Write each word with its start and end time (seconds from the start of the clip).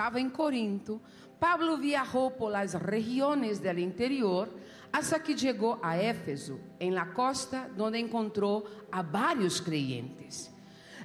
estava 0.00 0.18
em 0.18 0.30
Corinto, 0.30 0.98
Pablo 1.38 1.76
viajou 1.76 2.30
por 2.30 2.50
las 2.50 2.72
regiones 2.72 3.60
del 3.60 3.78
interior 3.78 4.48
hasta 4.90 5.18
que 5.20 5.36
chegou 5.36 5.78
a 5.82 5.94
Éfeso, 5.94 6.58
em 6.80 6.90
la 6.90 7.12
costa, 7.12 7.70
onde 7.78 7.98
encontrou 7.98 8.66
a 8.90 9.02
vários 9.02 9.60
creyentes. 9.60 10.50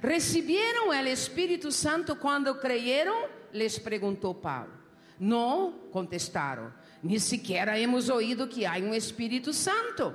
¿Recibieron 0.00 0.94
el 0.94 1.08
Espíritu 1.08 1.70
Santo 1.70 2.16
quando 2.16 2.58
creyeron? 2.58 3.14
Les 3.52 3.78
perguntou 3.78 4.34
Paulo. 4.34 4.72
Não, 5.20 5.72
contestaram. 5.92 6.72
Ni 7.02 7.20
siquiera 7.20 7.78
hemos 7.78 8.08
oído 8.08 8.48
que 8.48 8.64
há 8.64 8.76
um 8.78 8.94
Espírito 8.94 9.52
Santo. 9.52 10.14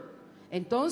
Então, 0.52 0.88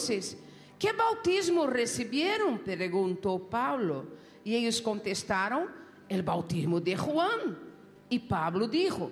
que 0.77 0.94
bautismo 0.94 1.66
receberam? 1.66 2.58
Perguntou 2.58 3.39
Paulo. 3.39 4.14
E 4.45 4.55
eles 4.55 4.80
contestaram: 4.80 5.67
el 6.08 6.21
bautismo 6.21 6.80
de 6.80 6.95
Juan. 6.95 7.69
E 8.09 8.19
Pablo 8.19 8.67
dijo: 8.67 9.11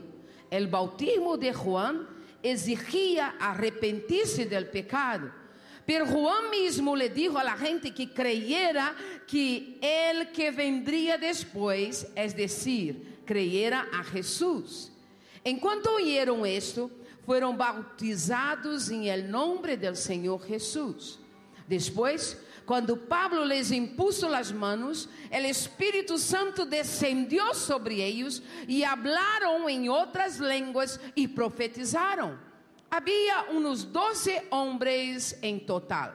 el 0.50 0.68
bautismo 0.68 1.38
de 1.38 1.54
Juan 1.54 2.08
exigia 2.42 3.36
arrepentirse 3.40 4.46
del 4.46 4.68
pecado. 4.68 5.32
Pero 5.86 6.06
Juan 6.06 6.50
mismo 6.50 6.96
le 6.96 7.10
dijo 7.10 7.38
a 7.38 7.44
la 7.44 7.56
gente 7.56 7.94
que 7.94 8.12
creyera 8.14 8.94
que 9.26 9.78
el 9.82 10.32
que 10.32 10.52
vendría 10.52 11.18
después, 11.18 12.08
es 12.14 12.36
decir, 12.36 13.20
creyera 13.26 13.88
a 13.94 14.04
Jesús. 14.04 14.92
Enquanto 15.44 15.96
oyeron 15.96 16.46
esto, 16.46 16.92
fueron 17.26 17.58
bautizados 17.58 18.90
en 18.90 19.04
el 19.04 19.32
nombre 19.32 19.78
del 19.78 19.96
Señor 19.96 20.42
Jesús. 20.46 21.20
Después, 21.68 22.38
quando 22.68 22.98
Pablo 22.98 23.46
les 23.46 23.72
impuso 23.72 24.28
as 24.28 24.52
manos, 24.52 25.08
o 25.32 25.38
Espírito 25.38 26.18
Santo 26.18 26.66
descendió 26.66 27.54
sobre 27.54 28.02
eles 28.02 28.44
e 28.68 28.84
hablaram 28.84 29.70
em 29.70 29.88
outras 29.88 30.36
línguas 30.36 31.00
e 31.16 31.30
profetizaram. 31.30 32.38
Havia 32.92 33.52
uns 33.52 33.86
doze 33.86 34.42
homens 34.52 35.40
em 35.42 35.58
total. 35.58 36.14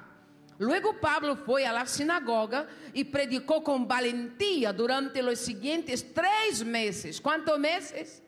Luego 0.61 0.93
Pablo 0.93 1.37
foi 1.37 1.65
à 1.65 1.87
sinagoga 1.87 2.69
e 2.93 3.03
predicou 3.03 3.63
com 3.63 3.87
valentia 3.87 4.75
durante 4.75 5.23
os 5.23 5.39
seguintes 5.39 6.03
três 6.03 6.61
meses. 6.61 7.19
Quantos 7.19 7.59
meses? 7.59 8.23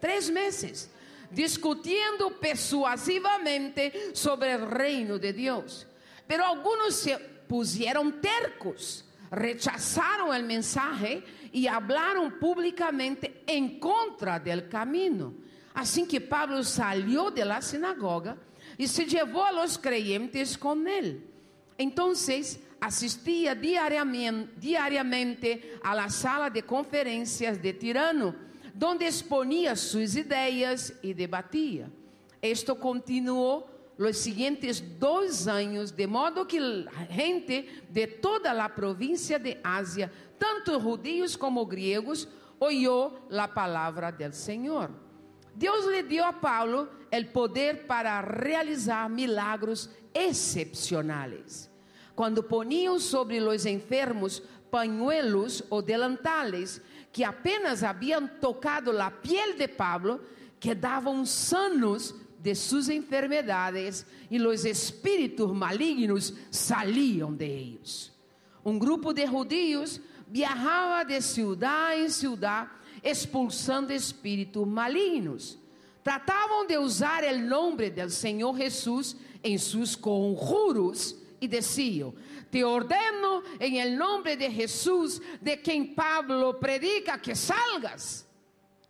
Três 0.00 0.28
meses. 0.28 0.90
Discutindo 1.30 2.32
persuasivamente 2.32 4.10
sobre 4.12 4.56
o 4.56 4.68
reino 4.68 5.20
de 5.20 5.32
Deus. 5.32 5.86
Pero 6.28 6.44
algunos 6.44 6.94
se 6.94 7.18
pusieron 7.18 8.20
tercos, 8.20 9.04
rechazaron 9.30 10.36
el 10.36 10.44
mensaje 10.44 11.24
y 11.50 11.66
hablaron 11.66 12.38
públicamente 12.38 13.42
en 13.46 13.80
contra 13.80 14.38
del 14.38 14.68
camino. 14.68 15.32
Así 15.74 16.06
que 16.06 16.20
Pablo 16.20 16.62
salió 16.62 17.30
de 17.30 17.44
la 17.44 17.62
sinagoga 17.62 18.36
y 18.76 18.86
se 18.86 19.06
llevó 19.06 19.44
a 19.44 19.52
los 19.52 19.78
creyentes 19.78 20.58
con 20.58 20.86
él. 20.86 21.24
Entonces 21.78 22.60
asistía 22.80 23.54
diariamente, 23.54 25.78
a 25.82 25.94
la 25.94 26.10
sala 26.10 26.50
de 26.50 26.62
conferencias 26.62 27.62
de 27.62 27.72
Tirano, 27.72 28.34
donde 28.74 29.06
exponía 29.06 29.74
sus 29.74 30.14
ideas 30.14 30.92
y 31.02 31.14
debatía. 31.14 31.88
Esto 32.40 32.78
continuó 32.78 33.77
los 33.98 34.16
siguientes 34.16 34.82
dois 34.98 35.48
anos, 35.48 35.94
de 35.94 36.06
modo 36.06 36.46
que 36.46 36.86
gente 37.10 37.68
de 37.90 38.06
toda 38.06 38.52
a 38.64 38.68
província 38.68 39.38
de 39.40 39.60
Ásia, 39.62 40.10
tanto 40.38 40.80
judíos 40.80 41.36
como 41.36 41.66
griegos, 41.66 42.28
oyó 42.60 43.26
la 43.28 43.52
palavra 43.52 44.12
del 44.12 44.32
Senhor. 44.32 44.90
Deus 45.52 45.84
lhe 45.86 46.04
deu 46.04 46.24
a 46.24 46.32
Paulo 46.32 46.88
o 47.10 47.32
poder 47.32 47.86
para 47.88 48.22
realizar 48.22 49.10
milagros 49.10 49.90
excepcionais. 50.14 51.68
Quando 52.14 52.44
poniam 52.44 53.00
sobre 53.00 53.40
os 53.40 53.66
enfermos 53.66 54.40
pañuelos 54.70 55.64
ou 55.68 55.82
delantales 55.82 56.80
que 57.10 57.24
apenas 57.24 57.82
haviam 57.82 58.28
tocado 58.28 58.92
a 59.00 59.10
piel 59.10 59.56
de 59.56 59.66
Pablo, 59.66 60.20
quedavam 60.60 61.26
sanos 61.26 62.14
de 62.38 62.54
sus 62.54 62.88
enfermedades 62.88 64.06
e 64.30 64.38
los 64.38 64.64
espíritos 64.64 65.52
malignos 65.52 66.34
saliam 66.50 67.34
de 67.34 67.46
ellos. 67.46 68.12
Um 68.64 68.78
grupo 68.78 69.12
de 69.12 69.26
judíos 69.26 70.00
viajava 70.26 71.04
de 71.04 71.20
ciudad 71.20 71.98
em 71.98 72.08
ciudad 72.08 72.68
expulsando 73.02 73.92
espíritos 73.92 74.66
malignos. 74.66 75.58
Tratavam 76.02 76.66
de 76.66 76.78
usar 76.78 77.24
o 77.24 77.38
nome 77.38 77.90
del 77.90 78.10
Senhor 78.10 78.56
Jesus 78.56 79.16
em 79.42 79.58
seus 79.58 79.96
conjuros 79.96 81.16
e 81.40 81.46
diziam: 81.46 82.14
Te 82.50 82.64
ordeno 82.64 83.42
em 83.60 83.78
el 83.78 83.96
nombre 83.96 84.36
de 84.36 84.50
Jesus, 84.50 85.20
de 85.40 85.56
quem 85.56 85.84
Pablo 85.84 86.54
predica, 86.54 87.18
que 87.18 87.34
salgas. 87.34 88.26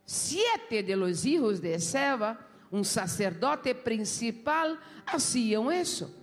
Siete 0.05 0.83
de 0.83 0.97
los 0.97 1.27
hijos 1.27 1.61
de 1.61 1.79
Seba 1.79 2.39
um 2.71 2.85
sacerdote 2.85 3.75
principal, 3.75 4.77
hacían 5.07 5.73
isso. 5.73 6.15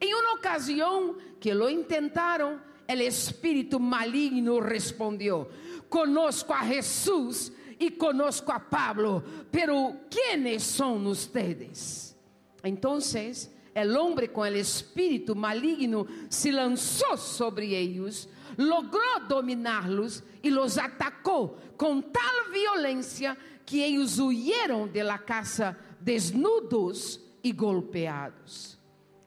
Em 0.00 0.14
uma 0.14 0.34
ocasião 0.34 1.16
que 1.38 1.52
lo 1.54 1.68
intentaram, 1.68 2.60
o 2.88 2.92
espírito 2.92 3.78
maligno 3.78 4.58
respondeu: 4.60 5.50
Conosco 5.88 6.52
a 6.52 6.64
Jesus 6.64 7.52
e 7.78 7.90
conosco 7.90 8.50
a 8.52 8.60
Pablo, 8.60 9.22
pero 9.50 9.96
¿quiénes 10.10 10.62
são 10.62 11.04
ustedes? 11.06 12.16
Então, 12.64 12.98
o 12.98 13.98
homem 13.98 14.28
com 14.28 14.40
o 14.42 14.46
espírito 14.46 15.34
maligno 15.34 16.06
se 16.28 16.50
lançou 16.50 17.16
sobre 17.16 17.72
eles, 17.72 18.28
logrou 18.58 19.26
dominá-los 19.28 20.22
e 20.42 20.50
los 20.50 20.78
atacou 20.78 21.58
com 21.76 22.00
tal 22.00 22.50
violência 22.52 23.36
que 23.64 23.82
eles 23.82 24.18
huyeron 24.18 24.92
de 24.92 25.02
la 25.02 25.18
casa 25.18 25.76
desnudos 26.00 27.20
e 27.42 27.52
golpeados. 27.52 28.78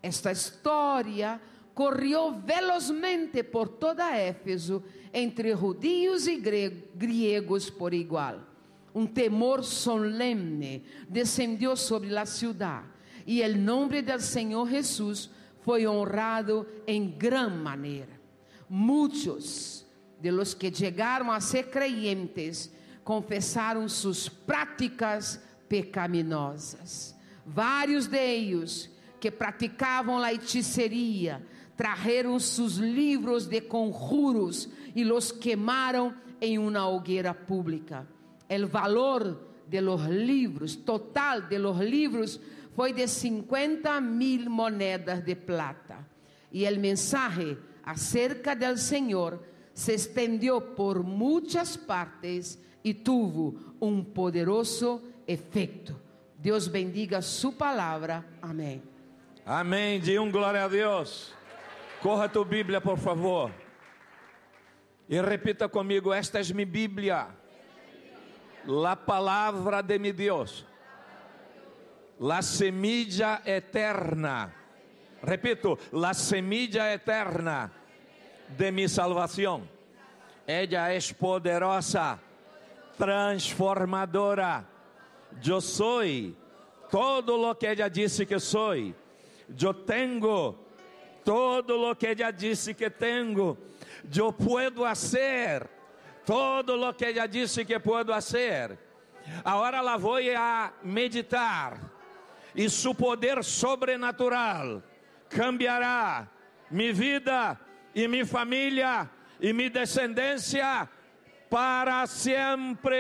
Esta 0.02 0.32
história 0.32 1.42
correu 1.74 2.40
velozmente 2.40 3.44
por 3.44 3.68
toda 3.70 4.18
Éfeso, 4.18 4.84
entre 5.14 5.54
judíos 5.54 6.28
e 6.28 6.38
griegos 6.38 7.70
por 7.70 7.94
igual. 7.94 8.42
Um 8.94 9.06
temor 9.06 9.64
solene 9.64 10.86
descendeu 11.10 11.76
sobre 11.76 12.18
a 12.18 12.26
cidade, 12.26 12.88
e 13.28 13.42
o 13.42 13.58
nome 13.58 14.02
do 14.02 14.20
Senhor 14.20 14.70
Jesus 14.70 15.30
foi 15.62 15.86
honrado 15.88 16.66
em 16.86 17.10
gran 17.10 17.50
maneira. 17.50 18.22
Muitos 18.70 19.86
de 20.22 20.32
los 20.32 20.54
que 20.54 20.74
chegaram 20.74 21.32
a 21.32 21.42
ser 21.42 21.70
creyentes 21.70 22.72
confessaram 23.06 23.88
suas 23.88 24.28
práticas 24.28 25.40
pecaminosas. 25.70 27.16
Vários 27.46 28.08
deles 28.08 28.90
que 29.20 29.30
praticavam 29.30 30.18
a 30.18 30.34
hechiceria 30.34 31.46
trajeron 31.78 32.40
seus 32.40 32.78
livros 32.78 33.46
de 33.46 33.62
conjuros 33.62 34.68
e 34.96 35.04
los 35.04 35.32
quemaram 35.32 36.16
em 36.42 36.58
uma 36.58 36.88
hogueira 36.88 37.34
pública. 37.34 38.08
O 38.50 38.68
valor 38.68 39.40
de 39.68 39.82
los 39.82 40.08
livros, 40.08 40.76
total 40.76 41.42
de 41.42 41.60
los 41.60 41.78
livros, 41.80 42.40
foi 42.76 42.92
de 42.92 43.08
50 43.08 44.02
mil 44.02 44.50
monedas 44.50 45.24
de 45.24 45.36
plata. 45.36 46.08
E 46.52 46.68
o 46.68 46.80
mensaje 46.80 47.58
acerca 47.84 48.56
del 48.56 48.78
Senhor 48.78 49.40
se 49.74 49.94
estendeu 49.94 50.62
por 50.62 51.04
muitas 51.04 51.78
partes 51.78 52.58
e 52.86 52.94
tuvo 52.94 53.76
um 53.82 54.04
poderoso 54.04 55.02
efeito. 55.28 56.00
Deus 56.38 56.68
bendiga 56.68 57.20
Sua 57.20 57.52
palavra. 57.52 58.24
Amém. 58.40 58.84
Amém. 59.44 60.00
De 60.00 60.20
um 60.20 60.30
glória 60.32 60.64
a 60.64 60.68
Deus. 60.68 61.34
Corra 62.00 62.30
tua 62.30 62.46
Bíblia, 62.46 62.80
por 62.80 63.00
favor. 63.00 63.52
E 65.10 65.20
repita 65.20 65.68
comigo: 65.68 66.14
Esta 66.14 66.40
é 66.40 66.54
minha 66.54 66.68
Bíblia. 66.68 67.28
La 68.68 68.96
palavra 68.96 69.82
de 69.82 69.98
mi 69.98 70.12
Deus. 70.12 70.64
La 72.20 72.44
semilla 72.44 73.42
eterna. 73.46 74.54
Repito, 75.24 75.80
la 75.92 76.14
semilla 76.14 76.94
eterna 76.94 77.72
de 78.56 78.72
mi 78.72 78.88
salvação. 78.88 79.68
Ella 80.48 80.94
é 80.94 81.00
poderosa 81.18 82.20
transformadora. 82.98 84.66
Eu 85.46 85.62
sou 85.62 86.02
todo 86.90 87.36
lo 87.36 87.56
que 87.56 87.68
ella 87.68 87.90
disse 87.90 88.26
que 88.26 88.40
sou. 88.40 88.76
Eu 88.76 89.74
tenho 89.74 90.56
todo 91.24 91.76
lo 91.76 91.96
que 91.96 92.08
ella 92.08 92.32
disse 92.32 92.74
que 92.74 92.90
tenho. 92.90 93.58
Eu 94.16 94.32
puedo 94.32 94.86
hacer 94.86 95.70
todo 96.26 96.76
lo 96.76 96.94
que 96.94 97.06
ella 97.06 97.28
disse 97.28 97.66
que 97.66 97.80
puedo 97.80 98.14
hacer. 98.14 98.78
Agora 99.44 99.82
la 99.82 99.98
voy 99.98 100.34
a 100.36 100.72
meditar 100.84 101.80
e 102.56 102.70
su 102.70 102.94
poder 102.96 103.44
sobrenatural 103.44 104.82
cambiará 105.30 106.30
minha 106.70 106.94
vida 106.94 107.60
e 107.94 108.08
minha 108.08 108.26
família 108.26 109.10
e 109.40 109.52
minha 109.52 109.70
descendência 109.70 110.88
para 111.56 112.06
sempre. 112.06 113.00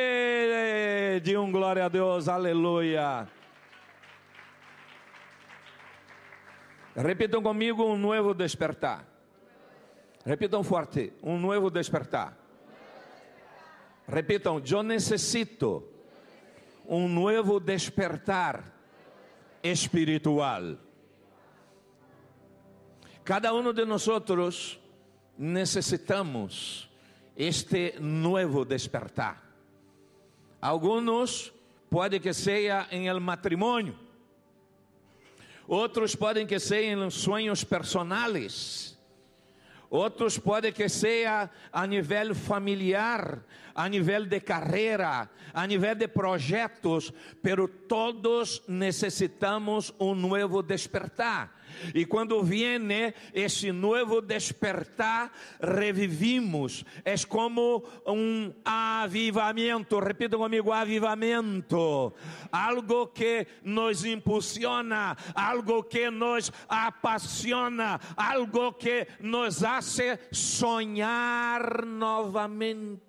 De 1.21 1.35
um 1.35 1.51
glória 1.51 1.83
a 1.83 1.89
Deus, 1.89 2.29
aleluia. 2.29 3.27
Repitam 6.95 7.43
comigo 7.43 7.83
um 7.83 7.97
novo 7.97 8.33
despertar. 8.33 9.05
Repitam 10.25 10.63
forte, 10.63 11.11
um 11.21 11.37
novo 11.37 11.69
despertar. 11.69 12.37
Repitam, 14.07 14.63
eu 14.71 14.81
necessito 14.81 15.85
um 16.87 17.09
novo 17.09 17.59
despertar 17.59 18.73
espiritual. 19.61 20.77
Cada 23.25 23.53
um 23.53 23.73
de 23.73 23.83
nós 23.83 24.79
necessitamos 25.37 26.89
este 27.35 27.95
novo 27.99 28.65
despertar. 28.65 29.43
Alguns 30.61 31.53
pode 31.89 32.19
que 32.19 32.33
seja 32.33 32.87
em 32.91 33.07
el 33.07 33.19
matrimônio, 33.19 33.95
outros 35.67 36.15
podem 36.15 36.47
que 36.47 36.59
sejam 36.59 37.05
em 37.05 37.09
sonhos 37.09 37.63
personais, 37.63 38.97
outros 39.89 40.37
podem 40.37 40.73
que 40.73 40.89
seja 40.89 41.49
a 41.71 41.85
nível 41.85 42.33
familiar, 42.33 43.43
a 43.73 43.87
nível 43.87 44.25
de 44.25 44.39
carreira, 44.39 45.29
a 45.53 45.67
nível 45.67 45.95
de 45.95 46.07
projetos, 46.07 47.13
pero 47.41 47.67
todos 47.67 48.63
necessitamos 48.67 49.93
um 49.99 50.15
novo 50.15 50.63
despertar. 50.63 51.54
E 51.93 52.05
quando 52.05 52.41
viene 52.43 53.13
esse 53.33 53.71
novo 53.71 54.21
despertar, 54.21 55.31
revivimos. 55.59 56.85
É 57.03 57.15
como 57.27 57.83
um 58.05 58.53
avivamento. 58.63 59.99
Repita 59.99 60.37
comigo: 60.37 60.71
avivamento. 60.71 62.13
Algo 62.51 63.07
que 63.07 63.47
nos 63.63 64.05
impulsiona, 64.05 65.17
algo 65.33 65.83
que 65.83 66.09
nos 66.11 66.51
apaixona, 66.67 67.99
algo 68.15 68.73
que 68.73 69.07
nos 69.19 69.63
hace 69.63 70.19
sonhar 70.31 71.85
novamente. 71.85 73.05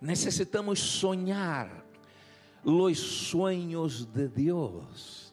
Necessitamos 0.00 0.78
sonhar 0.78 1.84
os 2.64 2.98
sonhos 2.98 4.04
de 4.04 4.28
Deus. 4.28 5.27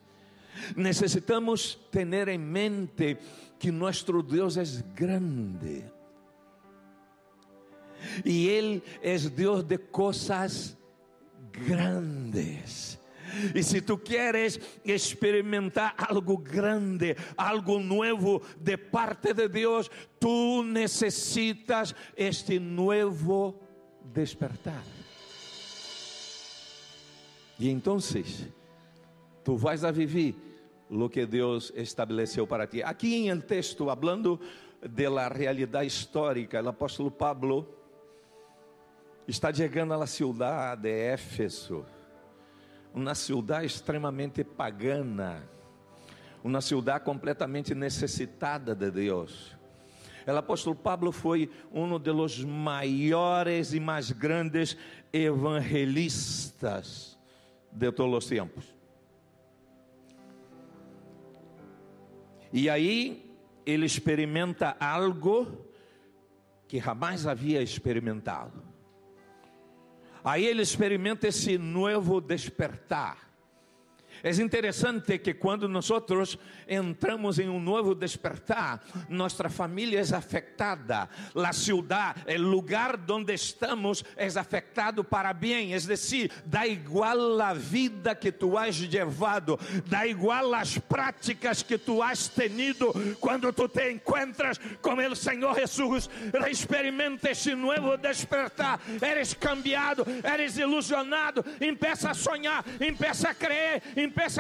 Necesitamos 0.76 1.80
tener 1.92 2.30
en 2.30 2.52
mente 2.52 3.18
que 3.60 3.72
nuestro 3.72 4.22
Dios 4.22 4.58
es 4.58 4.84
grande. 4.96 5.92
Y 8.24 8.50
Él 8.50 8.84
es 9.02 9.36
Dios 9.36 9.68
de 9.68 9.80
cosas 9.80 10.78
grandes. 11.52 13.00
E 13.54 13.64
se 13.64 13.82
tu 13.82 13.98
queres 14.02 14.60
experimentar 14.86 15.94
algo 15.98 16.38
grande, 16.38 17.18
algo 17.36 17.80
novo 17.80 18.42
de 18.60 18.78
parte 18.78 19.34
de 19.34 19.50
Deus, 19.50 19.92
tu 20.20 20.64
necessitas 20.64 21.96
este 22.16 22.60
novo 22.60 23.60
despertar. 24.14 24.84
E 27.60 27.70
então, 27.70 27.98
tu 29.44 29.58
vais 29.58 29.84
a 29.84 29.92
viver 29.92 30.36
lo 30.90 31.10
que 31.10 31.26
Deus 31.26 31.72
estabeleceu 31.76 32.46
para 32.46 32.68
ti. 32.68 32.84
Aqui 32.84 33.16
em 33.16 33.30
el 33.30 33.44
texto, 33.44 33.90
hablando 33.90 34.40
de 34.82 35.10
la 35.10 35.84
histórica, 35.84 36.62
o 36.62 36.70
apóstolo 36.70 37.10
Pablo 37.10 37.68
está 39.28 39.52
chegando 39.54 39.94
à 39.94 40.06
cidade 40.06 40.84
de 40.84 41.14
Éfeso, 41.14 41.86
uma 42.94 43.16
cidade 43.16 43.66
extremamente 43.66 44.44
pagana, 44.44 45.44
uma 46.44 46.62
cidade 46.62 47.04
completamente 47.04 47.74
necessitada 47.74 48.76
de 48.76 48.92
Deus. 48.92 49.56
O 50.28 50.32
apóstolo 50.32 50.76
Pablo 50.76 51.12
foi 51.12 51.50
um 51.72 52.00
dos 52.00 52.44
maiores 52.44 53.74
e 53.74 53.80
mais 53.80 54.12
grandes 54.12 54.78
evangelistas 55.12 57.18
de 57.72 57.92
todos 57.92 58.26
os 58.26 58.30
tempos. 58.30 58.75
E 62.58 62.70
aí 62.70 63.36
ele 63.66 63.86
experimenta 63.86 64.78
algo 64.80 65.68
que 66.70 66.80
jamais 66.80 67.28
havia 67.28 67.62
experimentado. 67.62 68.64
Aí 70.24 70.46
ele 70.46 70.62
experimenta 70.62 71.28
esse 71.28 71.58
novo 71.58 72.22
despertar. 72.22 73.25
É 74.26 74.32
interessante 74.42 75.20
que 75.20 75.36
quando 75.36 75.70
nós 75.70 75.88
entramos 76.68 77.38
em 77.38 77.48
um 77.48 77.60
novo 77.60 77.94
despertar, 77.94 78.84
nossa 79.08 79.48
família 79.50 80.00
é 80.00 80.16
afetada, 80.16 81.08
a 81.36 81.54
cidade, 81.54 82.24
o 82.36 82.42
lugar 82.42 83.00
onde 83.08 83.36
estamos 83.36 84.04
é 84.18 84.26
afetado 84.26 85.04
para 85.04 85.32
bem, 85.32 85.76
é 85.76 85.80
decir, 85.80 86.32
da 86.44 86.66
igual 86.66 87.40
a 87.40 87.54
vida 87.54 88.16
que 88.16 88.32
tu 88.32 88.58
has 88.58 88.80
levado, 88.80 89.60
da 89.86 90.08
igual 90.08 90.56
as 90.56 90.76
práticas 90.76 91.62
que 91.62 91.78
tu 91.78 92.02
has 92.02 92.28
tenido. 92.28 92.92
Quando 93.20 93.54
tu 93.54 93.68
te 93.68 93.92
encontras 93.92 94.60
com 94.82 94.96
o 94.96 95.16
Senhor 95.16 95.54
Jesus, 95.54 96.10
experimenta 96.50 97.30
esse 97.30 97.54
novo 97.54 97.96
despertar, 97.96 98.82
eres 99.00 99.36
cambiado, 99.36 100.04
eres 100.24 100.58
ilusionado, 100.58 101.46
empeça 101.62 102.10
a 102.10 102.16
sonhar, 102.16 102.66
empeça 102.82 103.30
a 103.30 103.36
crer, 103.36 103.84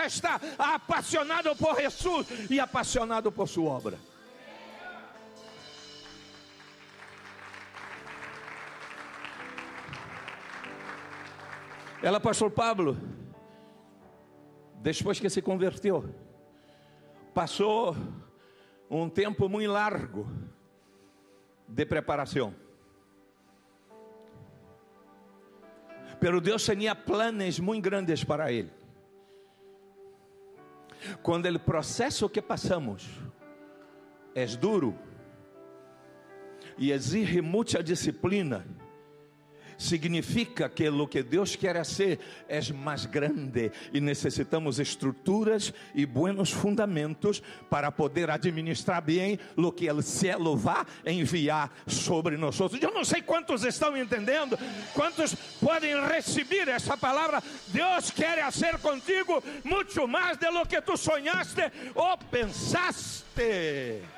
a 0.02 0.06
estar 0.06 0.42
apaixonado 0.58 1.56
por 1.56 1.76
Jesus 1.76 2.28
e 2.50 2.60
apaixonado 2.60 3.32
por 3.32 3.48
sua 3.48 3.72
obra. 3.72 4.00
Ela, 12.02 12.20
pastor 12.20 12.52
Pablo, 12.52 12.98
depois 14.76 15.20
que 15.20 15.30
se 15.30 15.42
converteu, 15.42 16.14
passou 17.34 17.96
um 18.90 19.10
tempo 19.10 19.50
muito 19.50 19.72
largo 19.72 20.30
de 21.68 21.86
preparação. 21.86 22.54
Pero 26.20 26.40
Deus 26.40 26.64
tinha 26.64 26.96
planos 26.96 27.60
muito 27.60 27.84
grandes 27.84 28.24
para 28.24 28.52
ele. 28.52 28.85
Quando 31.22 31.48
o 31.48 31.60
processo 31.60 32.30
que 32.30 32.42
passamos 32.42 33.08
é 34.34 34.46
duro 34.46 34.98
e 36.78 36.92
exige 36.92 37.42
muita 37.42 37.84
disciplina, 37.84 38.66
significa 39.78 40.70
que 40.70 40.88
o 40.90 41.08
que 41.08 41.24
Deus 41.24 41.56
quer 41.56 41.84
ser 41.86 42.20
é 42.48 42.60
mais 42.74 43.06
grande 43.06 43.72
e 43.94 44.00
necessitamos 44.00 44.80
estruturas 44.80 45.74
e 45.94 46.06
buenos 46.06 46.52
fundamentos 46.52 47.42
para 47.70 47.92
poder 47.92 48.30
administrar 48.30 49.02
bem 49.02 49.40
o 49.56 49.72
que 49.72 49.90
o 49.92 50.02
céu 50.02 50.56
vai 50.56 50.86
enviar 51.06 51.72
sobre 51.88 52.38
nós. 52.38 52.60
Eu 52.60 52.94
não 52.94 53.04
sei 53.06 53.22
quantos 53.22 53.64
estão 53.64 53.96
entendendo, 53.98 54.58
quantos 54.94 55.36
podem 55.60 56.00
receber 56.08 56.68
essa 56.68 56.98
palavra. 56.98 57.42
Deus 57.68 58.10
quer 58.12 58.44
fazer 58.46 58.78
contigo 58.80 59.44
muito 59.64 60.08
mais 60.08 60.38
de 60.38 60.50
lo 60.50 60.66
que 60.66 60.82
tu 60.82 60.98
sonhaste 60.98 61.72
ou 61.94 62.18
pensaste. 62.18 64.15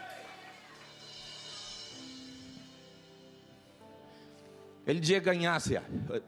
Ele 4.87 5.05
chega 5.05 5.35
em 5.35 5.45
Ásia, 5.45 5.83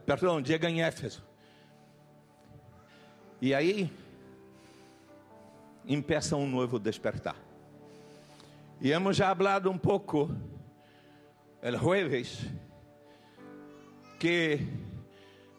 perdão, 0.05 0.43
chega 0.43 0.69
em 0.69 0.81
Éfeso. 0.81 1.23
E 3.41 3.55
aí, 3.55 3.89
empieza 5.87 6.35
um 6.35 6.45
novo 6.45 6.77
despertar. 6.77 7.37
E 8.81 8.91
hemos 8.91 9.15
já 9.15 9.29
hablado 9.29 9.71
um 9.71 9.77
pouco, 9.77 10.29
el 11.61 11.77
jueves, 11.77 12.45
que, 14.19 14.59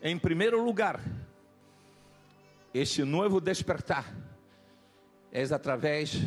em 0.03 0.19
primeiro 0.19 0.63
lugar, 0.63 1.01
esse 2.75 3.03
novo 3.03 3.41
despertar 3.41 4.15
é 5.33 5.43
através 5.45 6.21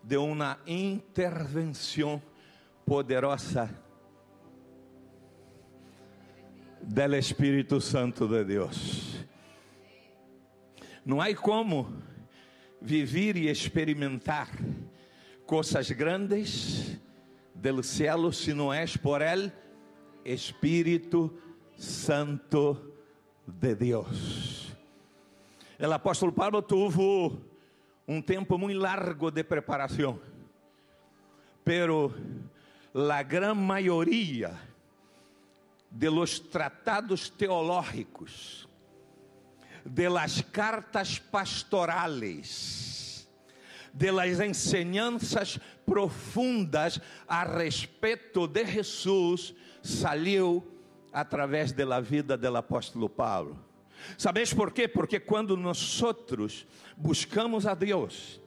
de 0.00 0.16
uma 0.16 0.60
intervenção 0.64 2.22
poderosa 2.86 3.82
del 6.86 7.14
Espírito 7.14 7.80
Santo 7.80 8.28
de 8.28 8.44
Deus. 8.44 9.24
Não 11.04 11.20
há 11.20 11.34
como 11.34 12.02
viver 12.80 13.36
e 13.36 13.48
experimentar 13.48 14.48
coisas 15.46 15.90
grandes 15.90 16.98
del 17.54 17.82
cielo 17.82 18.32
se 18.32 18.52
não 18.52 18.72
és 18.72 18.96
por 18.96 19.22
el 19.22 19.52
Espírito 20.24 21.32
Santo 21.76 22.92
de 23.46 23.74
Deus. 23.74 24.74
O 25.78 25.92
apóstolo 25.92 26.32
Pablo 26.32 26.62
tuvo 26.62 27.38
um 28.06 28.20
tempo 28.20 28.58
muito 28.58 28.78
largo 28.78 29.30
de 29.30 29.42
preparação, 29.42 30.20
pero 31.64 32.14
la 32.92 33.22
gran 33.22 33.54
mayoría 33.54 34.73
de 35.94 36.10
los 36.10 36.40
tratados 36.50 37.30
teológicos, 37.30 38.68
de 39.84 40.10
las 40.10 40.42
cartas 40.42 41.20
pastorales, 41.20 43.28
de 43.92 44.10
las 44.10 44.40
enseñanzas 44.40 45.60
profundas 45.86 47.00
a 47.28 47.44
respeito 47.44 48.48
de 48.48 48.66
Jesus, 48.66 49.54
saiu 49.82 50.64
através 51.12 51.70
da 51.70 52.00
vida 52.00 52.36
do 52.36 52.56
apóstolo 52.56 53.08
Paulo. 53.08 53.56
Sabes 54.18 54.52
por 54.52 54.72
quê? 54.72 54.88
Porque 54.88 55.20
quando 55.20 55.56
nós 55.56 56.02
buscamos 56.96 57.66
a 57.66 57.74
Deus, 57.74 58.40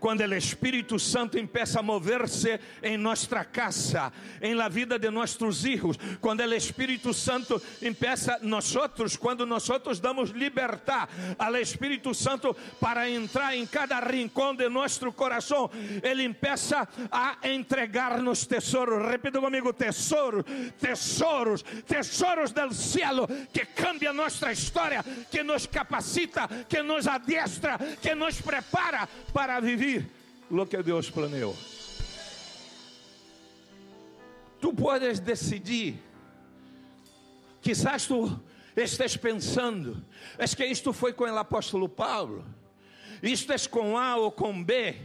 quando 0.00 0.20
o 0.20 0.34
Espírito 0.34 0.98
Santo 0.98 1.38
empieza 1.38 1.80
a 1.80 1.82
mover-se 1.82 2.58
em 2.82 2.96
nossa 2.96 3.44
casa, 3.44 4.12
em 4.40 4.54
la 4.54 4.68
vida 4.68 4.98
de 4.98 5.10
nossos 5.10 5.62
filhos, 5.62 5.98
quando 6.20 6.40
o 6.40 6.54
Espírito 6.54 7.12
Santo 7.12 7.60
empieza 7.80 8.38
nós 8.42 8.72
quando 9.18 9.46
nós 9.46 9.68
damos 10.00 10.30
libertad 10.30 11.08
ao 11.38 11.56
Espírito 11.56 12.14
Santo 12.14 12.54
para 12.80 13.08
entrar 13.08 13.56
em 13.56 13.66
cada 13.66 14.00
rincão 14.00 14.54
de 14.54 14.68
nosso 14.68 15.12
coração, 15.12 15.70
ele 16.02 16.24
empieza 16.24 16.88
a 17.10 17.36
entregar-nos 17.44 18.46
tesouros. 18.46 19.08
Repita 19.08 19.40
comigo: 19.40 19.72
tesouros, 19.72 20.44
tesouros, 20.80 21.62
tesouros 21.86 22.52
del 22.52 22.72
cielo 22.72 23.28
que 23.52 23.66
cambia 23.66 24.12
nossa 24.12 24.52
história, 24.52 25.04
que 25.30 25.42
nos 25.42 25.66
capacita, 25.66 26.48
que 26.68 26.82
nos 26.82 27.06
adiestra, 27.06 27.78
que 28.00 28.14
nos 28.14 28.40
prepara 28.40 29.08
para 29.32 29.60
viver 29.60 29.81
lo 30.50 30.66
que 30.66 30.82
Deus 30.82 31.10
planeou. 31.10 31.56
Tu 34.60 34.72
podes 34.72 35.18
decidir. 35.20 35.98
Quizás 37.60 38.06
tu 38.06 38.40
estés 38.76 39.16
pensando, 39.16 40.04
é 40.38 40.46
que 40.46 40.64
isto 40.64 40.92
foi 40.92 41.12
com 41.12 41.24
o 41.24 41.38
apóstolo 41.38 41.88
Paulo, 41.88 42.44
isto 43.22 43.52
é 43.52 43.56
com 43.68 43.96
A 43.96 44.16
ou 44.16 44.32
com 44.32 44.64
B, 44.64 44.96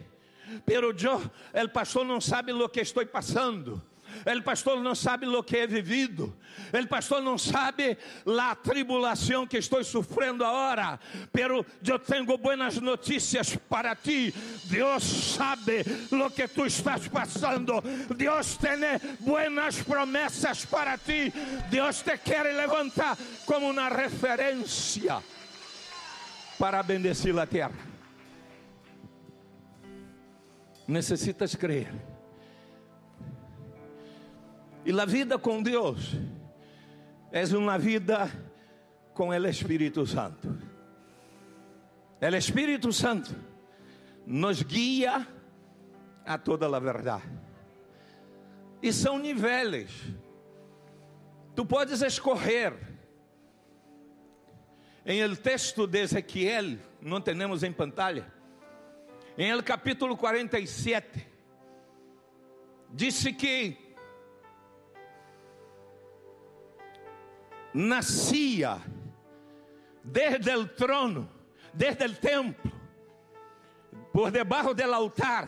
pero 0.66 0.92
eu, 0.92 1.22
o 1.66 1.70
pastor 1.70 2.06
não 2.06 2.22
sabe 2.22 2.54
o 2.54 2.70
que 2.70 2.80
estou 2.80 3.06
passando. 3.06 3.82
El 4.26 4.44
pastor 4.44 4.82
não 4.82 4.96
sabe 4.96 5.26
lo 5.26 5.44
que 5.44 5.58
he 5.58 5.68
vivido. 5.68 6.34
El 6.74 6.88
pastor 6.88 7.22
não 7.22 7.38
sabe 7.38 7.98
a 8.26 8.56
tribulação 8.56 9.48
que 9.48 9.58
estou 9.58 9.84
sofrendo 9.84 10.44
agora. 10.44 11.00
Pero 11.32 11.66
eu 11.86 12.00
tenho 12.00 12.38
buenas 12.38 12.80
notícias 12.80 13.56
para 13.70 13.96
ti. 13.96 14.34
Deus 14.66 15.04
sabe 15.04 15.84
lo 16.12 16.30
que 16.30 16.48
tu 16.48 16.66
estás 16.66 17.08
passando. 17.08 17.82
Deus 18.16 18.58
tem 18.58 18.80
buenas 19.20 19.82
promessas 19.82 20.66
para 20.66 20.98
ti. 20.98 21.32
Deus 21.70 22.02
te 22.02 22.18
quer 22.18 22.54
levantar 22.56 23.18
como 23.46 23.70
uma 23.70 23.90
referência 23.90 25.22
para 26.58 26.82
bendecir 26.84 27.38
a 27.38 27.46
terra. 27.46 27.72
Necessitas 30.88 31.54
crer 31.56 32.17
e 34.88 35.02
a 35.02 35.04
vida 35.04 35.38
com 35.38 35.62
Deus 35.62 36.14
é 37.30 37.44
uma 37.58 37.78
vida 37.78 38.32
com 39.14 39.28
o 39.28 39.34
Espírito 39.46 40.08
Santo. 40.08 40.58
O 42.22 42.26
Espírito 42.38 42.94
Santo 42.94 43.36
nos 44.26 44.64
guia 44.64 45.28
a 46.26 46.38
toda 46.38 46.74
a 46.74 46.80
verdade. 46.80 47.30
E 48.82 48.94
são 48.94 49.20
níveis. 49.20 49.92
Tu 51.54 51.66
podes 51.66 52.02
escorrer. 52.02 52.74
Em 55.06 55.20
el 55.20 55.36
texto 55.36 55.86
de 55.86 56.00
Ezequiel, 56.00 56.78
não 57.02 57.20
temos 57.20 57.62
em 57.62 57.74
pantalla. 57.74 58.26
Em 59.38 59.50
el 59.50 59.62
capítulo 59.64 60.16
47, 60.16 61.28
disse 62.94 63.34
que 63.34 63.87
nacía 67.78 68.80
desde 70.04 70.52
el 70.52 70.74
trono, 70.74 71.30
desde 71.72 72.06
el 72.06 72.18
templo, 72.20 72.72
por 74.12 74.32
debajo 74.32 74.74
del 74.74 74.94
altar, 74.94 75.48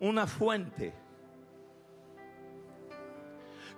una 0.00 0.26
fuente 0.26 0.94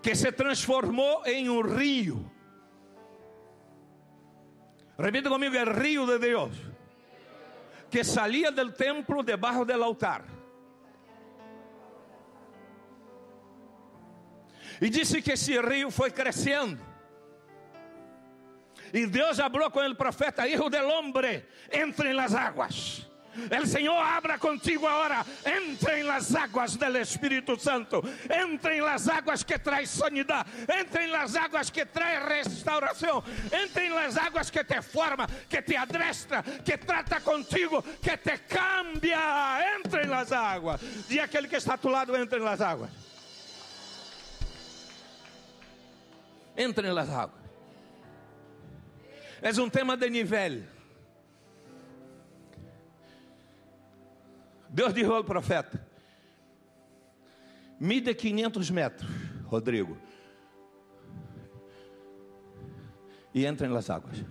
que 0.00 0.14
se 0.14 0.30
transformó 0.30 1.23
en 1.26 1.50
un 1.50 1.76
río. 1.76 2.16
Repite 4.97 5.28
conmigo, 5.28 5.54
el 5.54 5.66
río 5.66 6.07
de 6.07 6.19
Dios, 6.19 6.50
que 7.90 8.04
salía 8.04 8.52
del 8.52 8.75
templo 8.75 9.25
debajo 9.25 9.64
del 9.64 9.83
altar. 9.83 10.25
E 14.80 14.88
disse 14.88 15.21
que 15.21 15.33
esse 15.33 15.61
rio 15.61 15.90
foi 15.90 16.11
crescendo 16.11 16.89
e 18.92 19.06
Deus 19.06 19.37
falou 19.37 19.70
com 19.70 19.80
o 19.80 19.94
profeta, 19.94 20.47
hijo 20.49 20.68
del 20.68 20.85
hombre, 20.85 21.47
entre 21.70 22.11
en 22.11 22.16
las 22.16 22.35
aguas. 22.35 23.11
El 23.49 23.66
Señor 23.66 23.97
habla 24.04 24.38
contigo 24.38 24.88
ahora. 24.88 25.25
Entre 25.44 26.00
en 26.00 26.06
las 26.06 26.35
aguas 26.35 26.78
del 26.78 26.97
Espíritu 26.97 27.56
Santo. 27.56 28.02
Entre 28.28 28.78
en 28.78 28.85
las 28.85 29.09
aguas 29.09 29.44
que 29.44 29.59
trae 29.59 29.87
sanidad. 29.87 30.47
Entre 30.68 31.04
en 31.04 31.12
las 31.12 31.37
aguas 31.37 31.70
que 31.70 31.87
trae 31.87 32.20
restauración. 32.20 33.23
Entre 33.50 33.87
en 33.87 33.94
las 33.94 34.16
aguas 34.16 34.50
que 34.50 34.64
te 34.64 34.82
forma, 34.82 35.26
que 35.49 35.62
te 35.62 35.76
adrestra, 35.76 36.42
que 36.42 36.78
trata 36.78 37.20
contigo, 37.20 37.82
que 38.02 38.16
te 38.16 38.40
cambia. 38.40 39.76
Entre 39.76 40.02
en 40.02 40.11
las 40.11 40.32
aguas. 40.32 40.80
Aquele 41.23 41.49
que 41.49 41.56
está 41.56 41.75
a 41.75 41.78
tu 41.78 41.88
lado, 41.88 42.16
entre 42.16 42.38
en 42.38 42.44
las 42.44 42.61
aguas. 42.61 42.90
Entre 46.56 46.88
en 46.88 46.94
las 46.94 47.09
aguas. 47.09 47.39
És 49.42 49.59
um 49.59 49.70
tema 49.70 49.97
de 49.97 50.09
nível. 50.11 50.62
Deus 54.68 54.94
disse 54.94 55.11
ao 55.11 55.25
profeta: 55.25 55.85
Mida 57.78 58.14
500 58.14 58.70
metros, 58.70 59.11
Rodrigo, 59.47 59.97
e 63.35 63.47
entra 63.47 63.68
nas 63.68 63.88
águas. 63.88 64.25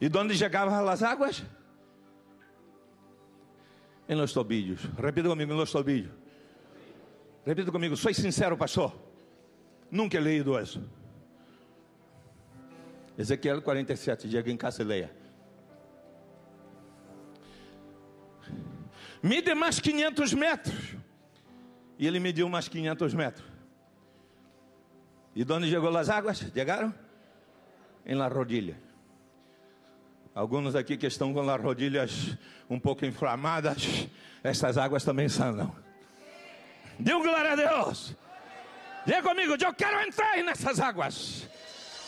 E 0.00 0.08
de 0.08 0.16
onde 0.16 0.36
chegavam 0.36 0.88
as 0.88 1.02
águas? 1.02 1.44
Em 4.08 4.14
los 4.14 4.32
tobillos. 4.32 4.80
Repita 4.96 5.28
comigo, 5.28 5.52
em 5.52 5.56
los 5.56 5.72
tobillos. 5.72 6.12
Repita 7.44 7.72
comigo, 7.72 7.96
sou 7.96 8.14
sincero, 8.14 8.56
pastor. 8.56 9.07
Nunca 9.90 10.18
leído 10.20 10.58
isso. 10.58 10.82
Ezequiel 13.16 13.62
47, 13.62 14.28
diga 14.28 14.50
em 14.50 14.56
casa 14.56 14.82
e 14.82 14.84
leia. 14.84 15.10
Mide 19.22 19.54
mais 19.54 19.80
500 19.80 20.32
metros. 20.34 20.96
E 21.98 22.06
ele 22.06 22.20
mediu 22.20 22.48
mais 22.48 22.68
500 22.68 23.14
metros. 23.14 23.44
E 25.34 25.44
de 25.44 25.52
onde 25.52 25.68
chegou 25.68 25.96
as 25.96 26.08
águas? 26.08 26.38
Chegaram? 26.38 26.94
Em 28.06 28.14
la 28.14 28.28
rodilha. 28.28 28.80
Alguns 30.34 30.76
aqui 30.76 30.96
que 30.96 31.06
estão 31.06 31.34
com 31.34 31.40
as 31.50 31.60
rodilhas 31.60 32.38
um 32.70 32.78
pouco 32.78 33.04
inflamadas, 33.04 34.08
essas 34.42 34.78
águas 34.78 35.02
também 35.02 35.28
sanam. 35.28 35.74
Dê 36.98 37.12
um 37.14 37.22
glória 37.22 37.52
a 37.52 37.56
Deus. 37.56 38.16
Diga 39.08 39.22
comigo, 39.22 39.56
eu 39.58 39.72
quero 39.72 40.02
entrar 40.02 40.36
nessas 40.44 40.78
águas. 40.78 41.48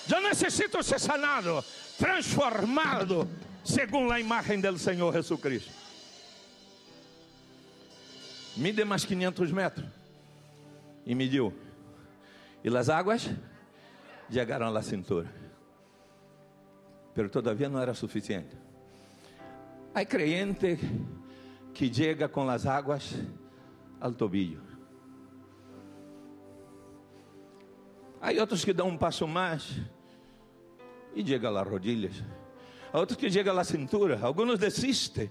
Eu 0.07 0.21
necessito 0.21 0.83
ser 0.83 1.01
sanado, 1.01 1.65
transformado, 1.97 3.27
segundo 3.65 4.13
a 4.13 4.21
imagem 4.21 4.61
do 4.61 4.79
Senhor 4.79 5.11
Jesus 5.11 5.41
Cristo. 5.41 5.73
Mide 8.55 8.85
mais 8.85 9.07
500 9.07 9.51
metros. 9.51 9.87
E 11.07 11.15
mediu. 11.15 11.55
E 12.63 12.69
as 12.77 12.91
águas 12.91 13.31
chegaram 14.31 14.77
à 14.77 14.83
cintura. 14.83 15.33
Pero 17.15 17.31
todavia 17.31 17.71
não 17.71 17.81
era 17.81 17.95
suficiente. 17.95 18.55
Há 19.95 20.05
creyente 20.05 20.79
que 21.73 21.91
chega 21.91 22.29
com 22.29 22.47
as 22.51 22.67
águas 22.67 23.15
ao 23.99 24.13
tobillo. 24.13 24.70
Há 28.21 28.31
outros 28.41 28.65
que 28.65 28.73
dão 28.73 28.89
um 28.89 28.99
passo 28.99 29.27
mais 29.27 29.81
e 31.15 31.27
chegam 31.27 31.57
às 31.57 31.67
rodilhas. 31.67 32.23
Outros 32.93 33.17
que 33.17 33.31
chegam 33.31 33.59
à 33.59 33.65
cintura. 33.65 34.19
Alguns 34.21 34.59
desistem. 34.59 35.31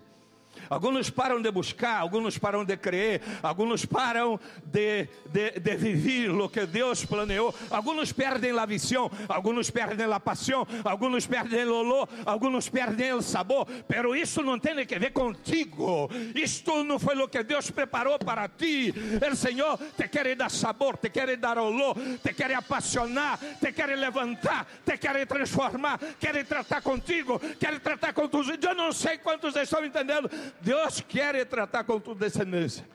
Alguns 0.70 1.10
param 1.10 1.42
de 1.42 1.50
buscar, 1.52 2.00
alguns 2.00 2.38
param 2.38 2.64
de 2.64 2.78
crer, 2.78 3.22
alguns 3.42 3.86
param 3.86 4.40
de, 4.64 5.08
de, 5.26 5.60
de 5.60 5.76
viver 5.76 6.30
o 6.30 6.48
que 6.48 6.66
Deus 6.66 7.06
planeou. 7.06 7.54
Alguns 7.72 8.12
perdem 8.12 8.58
a 8.58 8.66
visão, 8.66 9.10
alguns 9.28 9.72
perdem 9.72 10.12
a 10.12 10.20
paixão, 10.20 10.68
alguns 10.84 11.26
perdem 11.26 11.66
o 11.66 11.74
olor, 11.74 12.08
alguns 12.26 12.70
perdem 12.70 13.14
o 13.14 13.22
sabor. 13.22 13.68
Pero 13.88 14.16
isso 14.16 14.44
não 14.44 14.60
tem 14.60 14.86
que 14.86 15.00
ver 15.00 15.12
contigo. 15.12 16.10
Isto 16.36 16.84
não 16.84 17.00
foi 17.00 17.18
o 17.18 17.28
que 17.28 17.44
Deus 17.44 17.72
preparou 17.72 18.20
para 18.20 18.48
ti. 18.48 18.94
O 19.32 19.36
Senhor 19.36 19.78
te 19.98 20.08
quer 20.08 20.36
dar 20.36 20.52
sabor, 20.52 20.98
te 20.98 21.10
quer 21.10 21.36
dar 21.38 21.58
olor, 21.58 21.96
te 22.24 22.34
quer 22.34 22.54
apaixonar, 22.54 23.40
te 23.60 23.72
quer 23.72 23.98
levantar, 23.98 24.68
te 24.86 24.98
quer 24.98 25.26
transformar, 25.26 26.00
quer 26.20 26.46
tratar 26.46 26.82
contigo, 26.82 27.40
quer 27.60 27.80
tratar 27.80 28.14
com 28.14 28.28
tudo. 28.28 28.40
Eu 28.62 28.76
não 28.76 28.92
sei 28.92 29.18
quantos 29.18 29.56
estão 29.56 29.84
entendendo. 29.84 30.30
Deus 30.62 31.02
quer 31.02 31.46
tratar 31.46 31.84
com 31.84 32.00
tu 32.00 32.14
descendência. 32.14 32.86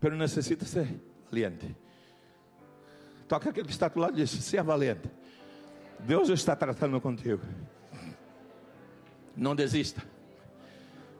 Pero 0.00 0.16
necessita 0.16 0.64
ser 0.64 1.00
valiente. 1.30 1.76
Toca 3.26 3.50
aquele 3.50 3.66
que 3.66 3.72
está 3.72 3.88
do 3.88 4.00
lado 4.00 4.12
e 4.14 4.16
diz: 4.16 4.30
Seja 4.30 4.62
valente. 4.62 5.10
Deus 6.00 6.28
está 6.28 6.54
tratando 6.54 7.00
contigo. 7.00 7.42
Não 9.36 9.54
desista. 9.54 10.02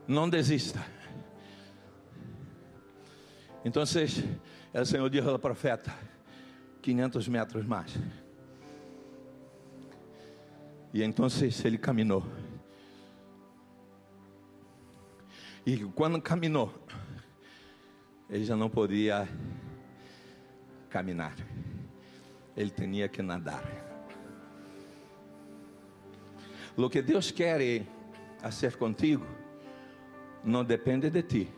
Não 0.07 0.29
desista. 0.29 0.83
Então, 3.63 3.83
o 3.83 4.85
Senhor 4.85 5.09
disse 5.09 5.27
ao 5.27 5.37
profeta: 5.37 5.93
500 6.81 7.27
metros 7.27 7.65
mais. 7.65 7.95
E 10.93 11.03
então 11.03 11.27
ele 11.63 11.77
caminhou. 11.77 12.23
E 15.69 15.77
quando 15.93 16.19
caminhou, 16.19 16.73
ele 18.27 18.43
já 18.43 18.55
não 18.55 18.71
podia 18.71 19.29
caminhar, 20.89 21.35
ele 22.57 22.71
tinha 22.71 23.07
que 23.07 23.21
nadar. 23.21 23.63
O 26.75 26.89
que 26.89 27.03
Deus 27.03 27.29
quer 27.29 27.85
fazer 28.39 28.77
contigo 28.77 29.27
não 30.43 30.65
depende 30.65 31.07
de 31.11 31.21
ti, 31.21 31.53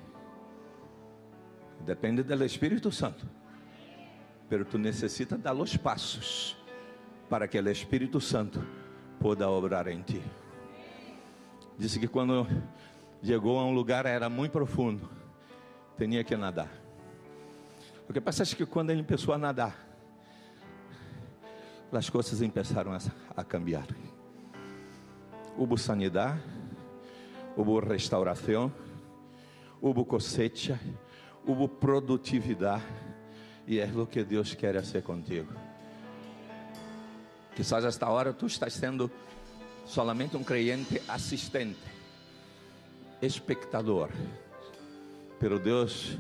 depende 1.86 2.22
do 2.22 2.44
Espírito 2.44 2.92
Santo. 2.92 3.26
Pero 4.50 4.66
tu 4.66 4.78
necessita 4.78 5.38
dar 5.38 5.54
os 5.54 5.78
passos 5.78 6.58
para 7.30 7.48
que 7.48 7.58
o 7.58 7.70
Espírito 7.70 8.20
Santo 8.20 8.62
possa 9.22 9.48
obrar 9.48 9.88
em 9.88 10.02
ti. 10.02 10.22
Disse 11.78 11.98
que 11.98 12.10
quando 12.10 12.46
chegou 13.24 13.60
a 13.60 13.66
um 13.66 13.74
lugar 13.74 14.06
era 14.06 14.30
muito 14.30 14.52
profundo, 14.52 15.08
tinha 15.98 16.24
que 16.24 16.36
nadar. 16.36 16.72
O 18.10 18.14
que 18.14 18.20
passa 18.20 18.44
é 18.44 18.46
que 18.46 18.66
quando 18.66 18.90
ele 18.90 19.04
começou 19.04 19.34
a 19.34 19.38
nadar, 19.38 19.88
as 21.92 22.10
coisas 22.10 22.40
começaram 22.40 22.94
a, 22.94 23.00
a 23.36 23.44
cambiar. 23.44 23.88
Houve 25.58 25.78
sanidade, 25.78 26.42
houve 27.56 27.88
restauração, 27.88 28.72
houve 29.82 30.04
cosecha, 30.06 30.80
houve 31.46 31.68
produtividade, 31.68 32.84
e 33.68 33.80
é 33.80 33.86
o 33.86 34.08
que 34.08 34.24
Deus 34.24 34.56
quer 34.56 34.74
fazer 34.76 35.04
contigo. 35.04 35.54
Quizás 37.56 37.86
esta 37.86 38.10
hora 38.10 38.34
tu 38.34 38.48
estás 38.48 38.74
sendo 38.74 39.12
solamente 39.86 40.36
um 40.36 40.44
creyente 40.44 41.02
assistente 41.08 42.01
espectador. 43.22 44.10
Pero 45.40 45.60
Deus 45.60 46.18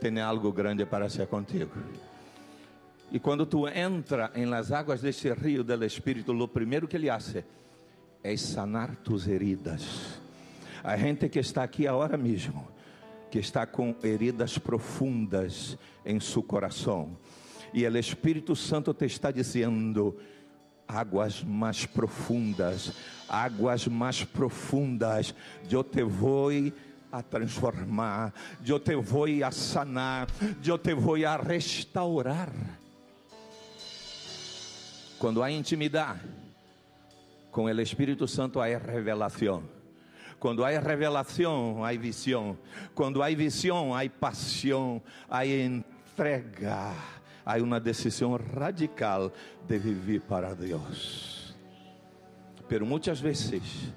tem 0.00 0.20
algo 0.20 0.52
grande 0.52 0.84
para 0.84 1.08
ser 1.08 1.26
contigo. 1.26 1.72
E 3.10 3.18
quando 3.18 3.46
tu 3.46 3.68
entra 3.68 4.30
em 4.34 4.46
las 4.46 4.72
águas 4.72 5.00
desse 5.00 5.32
rio 5.32 5.62
do 5.62 5.84
Espírito, 5.84 6.32
o 6.32 6.48
primeiro 6.48 6.88
que 6.88 6.96
ele 6.96 7.08
hace 7.08 7.44
é 8.22 8.36
sanar 8.36 8.96
tus 8.96 9.28
heridas. 9.28 10.20
A 10.82 10.96
gente 10.96 11.28
que 11.28 11.38
está 11.38 11.62
aqui 11.62 11.86
agora 11.86 12.16
mesmo, 12.16 12.66
que 13.30 13.38
está 13.38 13.66
com 13.66 13.94
heridas 14.02 14.58
profundas 14.58 15.78
em 16.04 16.18
seu 16.18 16.42
coração, 16.42 17.16
e 17.72 17.86
o 17.86 17.98
Espírito 17.98 18.56
Santo 18.56 18.92
te 18.92 19.04
está 19.04 19.30
dizendo: 19.30 20.16
águas 20.88 21.42
mais 21.42 21.84
profundas, 21.84 22.92
águas 23.28 23.86
mais 23.88 24.24
profundas, 24.24 25.34
eu 25.70 25.82
te 25.82 26.02
vou 26.02 26.50
a 27.10 27.22
transformar, 27.22 28.32
eu 28.64 28.78
te 28.78 28.94
vou 28.96 29.26
a 29.44 29.50
sanar, 29.50 30.28
eu 30.64 30.78
te 30.78 30.94
vou 30.94 31.16
a 31.26 31.36
restaurar. 31.36 32.52
Quando 35.18 35.42
há 35.42 35.50
intimidade 35.50 36.20
com 37.50 37.64
o 37.64 37.80
Espírito 37.80 38.28
Santo, 38.28 38.60
há 38.60 38.66
revelação. 38.66 39.62
Quando 40.38 40.62
há 40.62 40.68
revelação, 40.78 41.82
há 41.82 41.92
visão. 41.92 42.58
Quando 42.94 43.22
há 43.22 43.30
visão, 43.30 43.94
há 43.94 44.08
paixão, 44.08 45.00
há 45.30 45.46
entrega 45.46 46.92
há 47.46 47.56
uma 47.58 47.78
decisão 47.78 48.36
radical 48.36 49.32
de 49.68 49.78
viver 49.78 50.22
para 50.22 50.52
Deus. 50.52 51.54
Pero 52.68 52.84
muitas 52.84 53.20
vezes, 53.20 53.92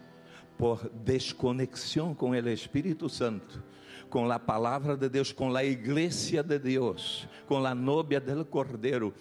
por 0.56 0.88
desconexão 0.90 2.14
com 2.14 2.30
o 2.30 2.36
Espírito 2.36 3.10
Santo, 3.10 3.64
com 4.08 4.32
a 4.32 4.38
palavra 4.38 4.96
de 4.96 5.10
Deus, 5.10 5.32
com 5.32 5.56
a 5.56 5.64
igreja 5.64 6.44
de 6.44 6.60
Deus, 6.60 7.28
com 7.48 7.66
a 7.66 7.74
novia 7.74 8.20
del 8.20 8.46
Cordeiro, 8.46 9.12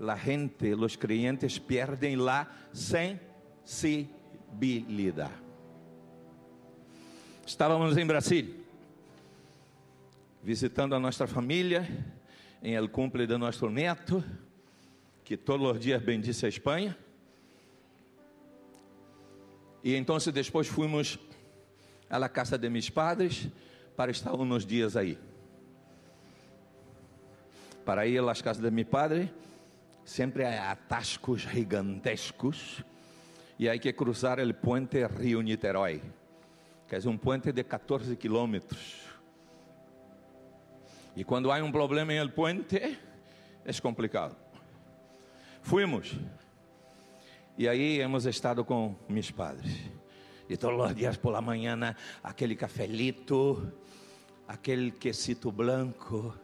a 0.00 0.16
gente, 0.16 0.74
os 0.74 0.96
creyentes 0.96 1.60
perdem 1.60 2.16
la 2.16 2.50
sensibilidade. 2.72 5.30
Estávamos 7.46 7.96
em 7.96 8.06
Brasília, 8.06 8.56
visitando 10.42 10.96
a 10.96 10.98
nossa 10.98 11.28
família, 11.28 11.86
em 12.62 12.74
el 12.74 12.90
cumple 12.90 13.26
de 13.26 13.36
nosso 13.36 13.68
neto, 13.68 14.22
que 15.24 15.36
todos 15.36 15.72
os 15.72 15.80
dias 15.80 16.00
bendice 16.02 16.46
a 16.46 16.48
Espanha. 16.48 16.96
E 19.82 19.96
então 19.96 20.16
depois 20.32 20.68
fomos 20.68 21.18
à 22.08 22.18
la 22.18 22.28
casa 22.28 22.56
de 22.56 22.70
meus 22.70 22.88
padres 22.88 23.48
para 23.96 24.12
estar 24.12 24.32
uns 24.34 24.64
dias 24.64 24.96
aí. 24.96 25.18
Para 27.84 28.06
ir 28.06 28.22
às 28.22 28.40
casas 28.40 28.62
de 28.62 28.70
meu 28.70 28.86
padre, 28.86 29.28
sempre 30.04 30.44
há 30.44 30.70
atascos 30.70 31.40
gigantescos 31.42 32.84
e 33.58 33.68
há 33.68 33.76
que 33.76 33.92
cruzar 33.92 34.38
o 34.38 34.54
puente 34.54 35.04
Rio 35.04 35.42
Niterói, 35.42 36.00
que 36.86 36.94
é 36.94 36.98
um 37.08 37.18
puente 37.18 37.50
de 37.50 37.64
14 37.64 38.14
quilômetros 38.16 39.11
e 41.14 41.24
quando 41.24 41.52
há 41.52 41.56
um 41.62 41.70
problema 41.70 42.12
em 42.12 42.16
el 42.16 42.30
puente, 42.30 42.98
é 43.64 43.72
complicado. 43.80 44.36
Fuimos. 45.60 46.16
E 47.56 47.68
aí 47.68 48.00
hemos 48.00 48.24
estado 48.24 48.64
com 48.64 48.96
meus 49.08 49.30
padres. 49.30 49.90
E 50.48 50.56
todos 50.56 50.90
os 50.90 50.94
dias 50.94 51.16
por 51.16 51.30
la 51.30 51.40
manhã, 51.40 51.94
aquele 52.22 52.56
cafelito, 52.56 53.72
aquele 54.48 54.90
quesito 54.90 55.52
branco. 55.52 56.34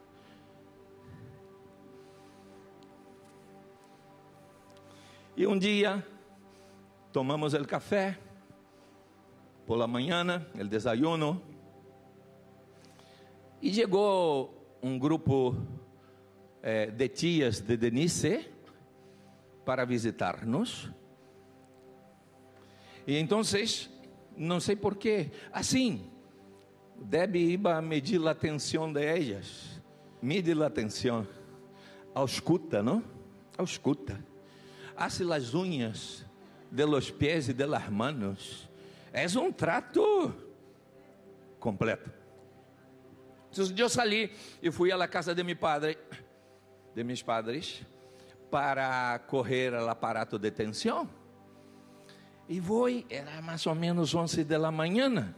E 5.36 5.46
um 5.46 5.58
dia 5.58 6.06
tomamos 7.12 7.54
o 7.54 7.64
café 7.64 8.18
por 9.66 9.76
la 9.76 9.86
manhã, 9.86 10.46
o 10.54 10.64
desayuno. 10.64 11.42
E 13.60 13.72
chegou 13.72 14.57
um 14.82 14.98
grupo 14.98 15.56
eh, 16.62 16.86
de 16.86 17.08
tias 17.08 17.60
de 17.60 17.76
Denise 17.76 18.48
para 19.64 19.84
visitar-nos. 19.84 20.90
E 23.06 23.16
então, 23.18 23.40
não 24.36 24.60
sei 24.60 24.76
porquê, 24.76 25.30
assim, 25.52 26.10
deve 26.96 27.38
ir 27.38 27.66
a 27.66 27.80
medir 27.80 28.26
a 28.26 28.30
atenção 28.30 28.92
de 28.92 29.02
elas, 29.02 29.80
mide 30.20 30.52
a 30.52 30.66
atenção. 30.66 31.26
ausculta, 32.18 32.82
não? 32.82 33.02
Ausculta. 33.56 34.18
Hace 34.96 35.24
las 35.24 35.54
uñas 35.54 36.24
de 36.70 36.84
los 36.84 37.10
pies 37.10 37.48
y 37.48 37.52
de 37.52 37.66
las 37.66 37.90
manos. 37.90 38.68
Es 39.12 39.36
un 39.36 39.54
trato 39.54 40.34
completo. 41.58 42.10
Yo 43.52 43.88
salí 43.88 44.30
y 44.60 44.70
fui 44.70 44.90
la 44.96 45.08
casa 45.08 45.34
de 45.34 45.42
mi 45.42 45.54
padre, 45.54 45.98
de 46.94 47.04
padres, 47.24 47.80
para 48.50 49.24
correr 49.26 49.74
al 49.74 49.88
aparato 49.88 50.38
de 50.38 50.50
tensión. 50.50 51.08
E 52.48 52.60
vou, 52.60 52.88
era 53.10 53.42
mais 53.42 53.66
ou 53.66 53.74
menos 53.74 54.14
11 54.14 54.44
da 54.44 54.70
manhã, 54.70 55.34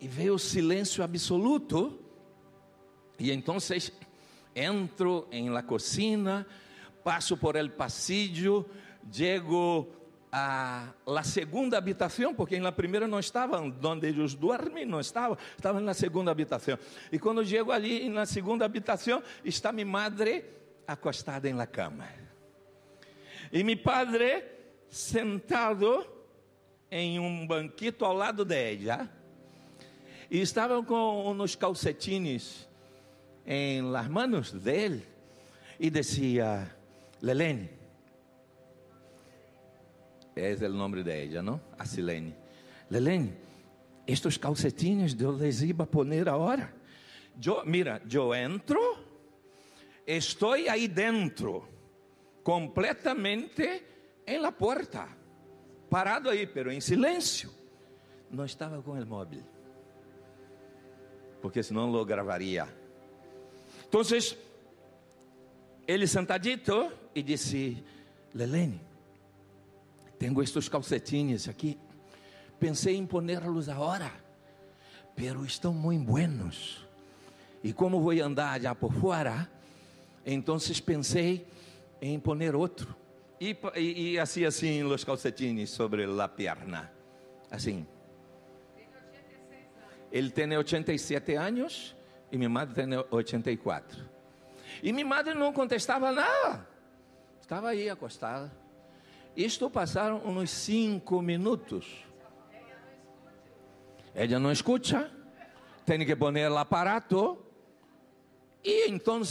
e 0.00 0.06
veio 0.06 0.34
o 0.34 0.38
silêncio 0.38 1.02
absoluto, 1.02 1.98
e 3.18 3.32
então 3.32 3.58
entro 4.54 5.26
em 5.30 5.50
la 5.50 5.62
cocina, 5.62 6.46
passo 7.02 7.36
por 7.36 7.56
el 7.56 7.70
pasillo, 7.70 8.68
chego 9.10 9.88
a 10.32 10.94
la 11.06 11.22
segunda 11.22 11.76
habitação, 11.76 12.34
porque 12.34 12.58
na 12.58 12.72
primeira 12.72 13.06
não 13.06 13.20
estava 13.20 13.60
onde 13.60 14.08
eles 14.08 14.34
dormem, 14.34 14.86
não 14.86 14.98
estava, 14.98 15.36
estava 15.54 15.78
na 15.78 15.92
segunda 15.92 16.30
habitação. 16.30 16.78
E 17.12 17.18
quando 17.18 17.44
chego 17.44 17.70
ali 17.70 18.08
na 18.08 18.24
segunda 18.24 18.64
habitação, 18.64 19.22
está 19.44 19.70
minha 19.70 19.84
madre 19.84 20.42
acostada 20.86 21.50
em 21.50 21.52
la 21.52 21.66
cama. 21.66 22.08
E 23.52 23.62
meu 23.62 23.76
padre 23.76 24.42
sentado 24.88 26.06
em 26.90 27.18
um 27.18 27.46
banquito 27.46 28.04
ao 28.04 28.14
lado 28.14 28.42
dela 28.42 29.10
e 30.30 30.40
estavam 30.40 30.82
com 30.82 31.30
uns 31.30 31.54
calcetines 31.54 32.66
em 33.46 33.82
las 33.82 34.08
manos 34.08 34.50
dele 34.50 35.06
e 35.78 35.90
dizia 35.90 36.74
Lelene 37.20 37.81
é 40.34 40.54
o 40.68 40.72
nome 40.72 41.02
dela, 41.02 41.42
não? 41.42 41.60
A 41.78 41.84
Silene 41.84 42.34
Lelene 42.90 43.34
estes 44.06 44.36
calcetines 44.36 45.16
eu 45.20 45.32
les 45.32 45.62
iba 45.62 45.84
a 45.84 45.86
poner 45.86 46.28
agora 46.28 46.74
eu, 47.44 47.64
mira, 47.64 48.02
eu 48.10 48.34
entro 48.34 48.98
estou 50.06 50.52
aí 50.52 50.88
dentro 50.88 51.68
completamente 52.42 53.82
em 54.26 54.38
la 54.38 54.52
puerta, 54.52 55.08
parado 55.88 56.28
aí, 56.28 56.46
pero 56.46 56.70
em 56.70 56.80
silêncio. 56.80 57.50
Não 58.30 58.44
estava 58.44 58.80
com 58.82 58.92
o 58.92 59.06
móvel, 59.06 59.42
porque 61.40 61.62
senão 61.62 61.90
lo 61.90 62.04
gravaria. 62.04 62.66
Então, 63.86 64.00
ele 65.86 66.06
sentadito 66.06 66.90
e 67.14 67.22
disse: 67.22 67.84
Lelene, 68.32 68.80
tenho 70.22 70.40
estes 70.40 70.68
calcetines 70.68 71.48
aqui. 71.48 71.76
Pensei 72.60 72.94
em 72.94 73.04
ponerlos 73.04 73.68
agora, 73.68 74.12
pero 75.16 75.44
estão 75.44 75.74
muito 75.74 76.04
buenos. 76.04 76.86
E 77.60 77.72
como 77.72 78.00
vou 78.00 78.12
andar 78.12 78.60
já 78.60 78.72
por 78.72 78.92
fora, 78.92 79.50
então 80.24 80.58
pensei 80.86 81.44
em 82.00 82.20
poner 82.20 82.54
outro. 82.54 82.94
E, 83.40 83.56
e, 83.74 84.12
e 84.12 84.18
assim, 84.20 84.44
assim, 84.44 84.84
os 84.84 85.02
calcetines 85.02 85.70
sobre 85.70 86.04
a 86.04 86.28
perna. 86.28 86.92
Assim. 87.50 87.84
Ele 90.12 90.30
tem 90.30 90.56
87 90.56 91.34
anos 91.34 91.96
e 92.30 92.38
minha 92.38 92.48
madre 92.48 92.76
tem 92.76 92.86
84. 93.10 94.08
E 94.84 94.92
minha 94.92 95.04
madre 95.04 95.34
não 95.34 95.52
contestava 95.52 96.12
nada. 96.12 96.64
Estava 97.40 97.70
aí 97.70 97.90
acostada. 97.90 98.61
Isto 99.36 99.70
passaram 99.70 100.22
uns 100.26 100.50
cinco 100.50 101.22
minutos. 101.22 102.04
Ela 104.14 104.38
não 104.38 104.52
escuta. 104.52 105.10
Tem 105.86 106.04
que 106.04 106.14
poner 106.14 106.50
o 106.50 106.58
aparato. 106.58 107.38
E 108.62 108.88
então, 108.88 109.22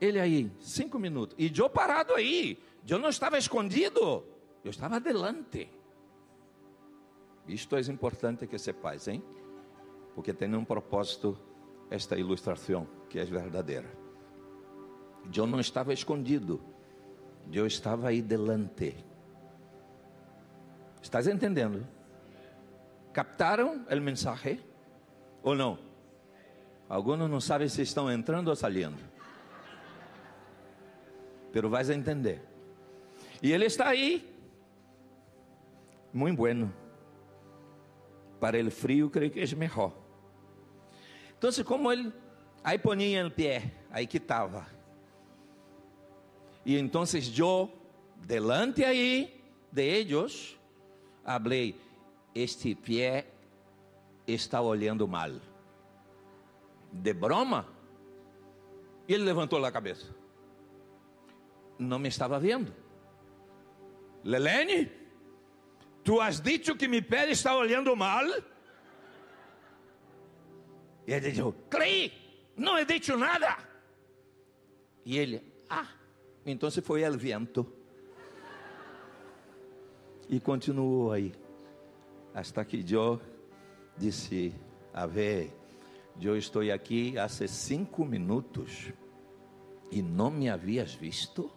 ele 0.00 0.18
aí, 0.18 0.50
cinco 0.60 0.98
minutos. 0.98 1.36
E 1.38 1.52
eu 1.56 1.70
parado 1.70 2.14
aí 2.14 2.58
eu 2.88 2.98
não 2.98 3.10
estava 3.10 3.36
escondido, 3.36 4.24
eu 4.64 4.70
estava 4.70 4.96
adelante. 4.96 5.68
Isto 7.46 7.76
é 7.76 7.80
importante 7.80 8.46
que 8.46 8.58
sepais, 8.58 9.08
hein? 9.08 9.22
Porque 10.14 10.32
tem 10.32 10.54
um 10.54 10.64
propósito 10.64 11.38
esta 11.90 12.18
ilustração 12.18 12.88
que 13.10 13.18
é 13.18 13.24
verdadeira. 13.24 13.90
Eu 15.34 15.46
não 15.46 15.60
estava 15.60 15.92
escondido, 15.92 16.60
eu 17.52 17.66
estava 17.66 18.08
aí 18.08 18.22
delante. 18.22 18.94
Estás 21.08 21.26
entendendo? 21.26 21.86
Captaram 23.14 23.82
o 23.88 23.98
mensagem 23.98 24.60
ou 25.42 25.54
não? 25.54 25.78
Alguns 26.86 27.30
não 27.30 27.40
sabem 27.40 27.66
se 27.66 27.80
estão 27.80 28.12
entrando 28.12 28.48
ou 28.48 28.54
saindo. 28.54 28.98
Pero 31.50 31.70
vais 31.70 31.88
entender. 31.88 32.42
E 33.42 33.50
ele 33.50 33.64
está 33.64 33.88
aí. 33.88 34.30
Muito 36.12 36.36
bueno. 36.36 36.74
Para 38.38 38.62
o 38.62 38.70
frio, 38.70 39.08
creio 39.08 39.30
que 39.30 39.40
é 39.40 39.56
melhor. 39.56 39.94
Então, 41.38 41.50
como 41.64 41.90
ele, 41.90 42.12
aí 42.62 42.78
ponia 42.78 43.26
o 43.26 43.30
pé, 43.30 43.72
aí 43.90 44.06
que 44.06 44.18
estava. 44.18 44.66
E 46.66 46.76
então 46.76 47.04
eu, 47.06 47.72
delante 48.26 48.84
aí 48.84 49.42
de 49.72 49.82
eles, 49.82 50.57
falei: 51.28 51.74
Este 52.34 52.74
pé 52.74 53.26
está 54.26 54.60
olhando 54.60 55.06
mal. 55.06 55.32
De 56.90 57.12
broma? 57.12 57.66
E 59.06 59.14
ele 59.14 59.24
levantou 59.24 59.62
a 59.64 59.72
cabeça. 59.72 60.14
Não 61.78 61.98
me 61.98 62.08
estava 62.08 62.38
vendo. 62.38 62.72
Lelene, 64.24 64.90
tu 66.02 66.20
has 66.20 66.40
dicho 66.40 66.76
que 66.76 66.88
mi 66.88 67.02
pé 67.02 67.30
está 67.30 67.56
olhando 67.56 67.94
mal? 67.94 68.24
E 71.06 71.12
ele 71.12 71.30
disse, 71.30 71.54
Clay, 71.70 72.12
não 72.56 72.78
he 72.78 72.84
dicho 72.84 73.16
nada. 73.16 73.56
E 75.04 75.16
ele, 75.16 75.42
ah, 75.70 75.88
então 76.44 76.70
foi 76.70 77.08
o 77.08 77.18
vento. 77.18 77.77
E 80.28 80.38
continuou 80.38 81.10
aí. 81.10 81.32
Hasta 82.34 82.64
que 82.64 82.84
eu 82.92 83.20
disse, 83.96 84.54
a 84.92 85.06
ver, 85.06 85.56
eu 86.20 86.36
estou 86.36 86.62
aqui 86.70 87.18
há 87.18 87.28
cinco 87.28 88.04
minutos 88.04 88.92
e 89.90 90.02
não 90.02 90.30
me 90.30 90.48
havias 90.48 90.94
visto? 90.94 91.50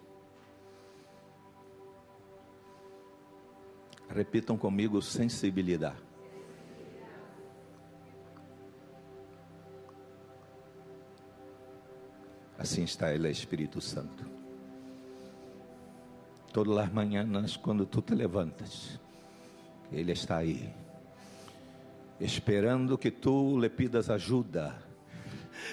Repitam 4.10 4.58
comigo: 4.58 5.02
sensibilidade. 5.02 5.98
Assim 12.58 12.84
está 12.84 13.12
Ele, 13.14 13.28
Espírito 13.30 13.82
Santo. 13.82 14.41
Todas 16.54 16.78
as 16.78 16.92
manhãs, 16.92 17.56
quando 17.58 17.86
tu 17.86 18.02
te 18.02 18.14
levantas, 18.14 19.00
Ele 19.92 20.12
está 20.12 20.38
aí, 20.38 20.70
esperando 22.20 22.98
que 22.98 23.10
tu 23.10 23.58
lhe 23.60 23.70
pidas 23.70 24.10
ajuda 24.10 24.91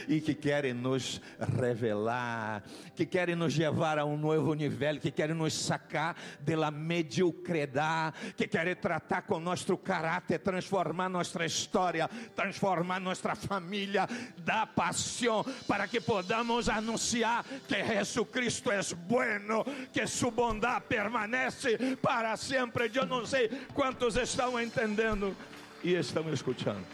e 0.08 0.20
que 0.20 0.34
querem 0.34 0.74
nos 0.74 1.20
revelar, 1.58 2.62
que 2.94 3.06
querem 3.06 3.34
nos 3.34 3.56
levar 3.56 3.98
a 3.98 4.04
um 4.04 4.16
novo 4.16 4.54
nível, 4.54 4.98
que 5.00 5.10
querem 5.10 5.34
nos 5.34 5.54
sacar 5.54 6.16
da 6.40 6.70
mediocridade, 6.70 8.34
que 8.36 8.46
querem 8.46 8.74
tratar 8.74 9.22
com 9.22 9.38
nosso 9.38 9.76
caráter, 9.76 10.38
transformar 10.38 11.08
nossa 11.08 11.44
história, 11.44 12.08
transformar 12.34 13.00
nossa 13.00 13.34
família, 13.34 14.08
dar 14.38 14.66
paixão 14.66 15.44
para 15.66 15.86
que 15.86 16.00
podamos 16.00 16.68
anunciar 16.68 17.44
que 17.66 17.84
Jesus 17.84 18.28
Cristo 18.30 18.70
é 18.70 18.80
bueno, 19.06 19.64
que 19.92 20.06
sua 20.06 20.30
bondade 20.30 20.84
permanece 20.88 21.96
para 22.00 22.36
sempre. 22.36 22.90
Eu 22.94 23.06
não 23.06 23.26
sei 23.26 23.48
quantos 23.74 24.16
estão 24.16 24.60
entendendo 24.60 25.36
e 25.82 25.94
estão 25.94 26.32
escutando 26.32 26.84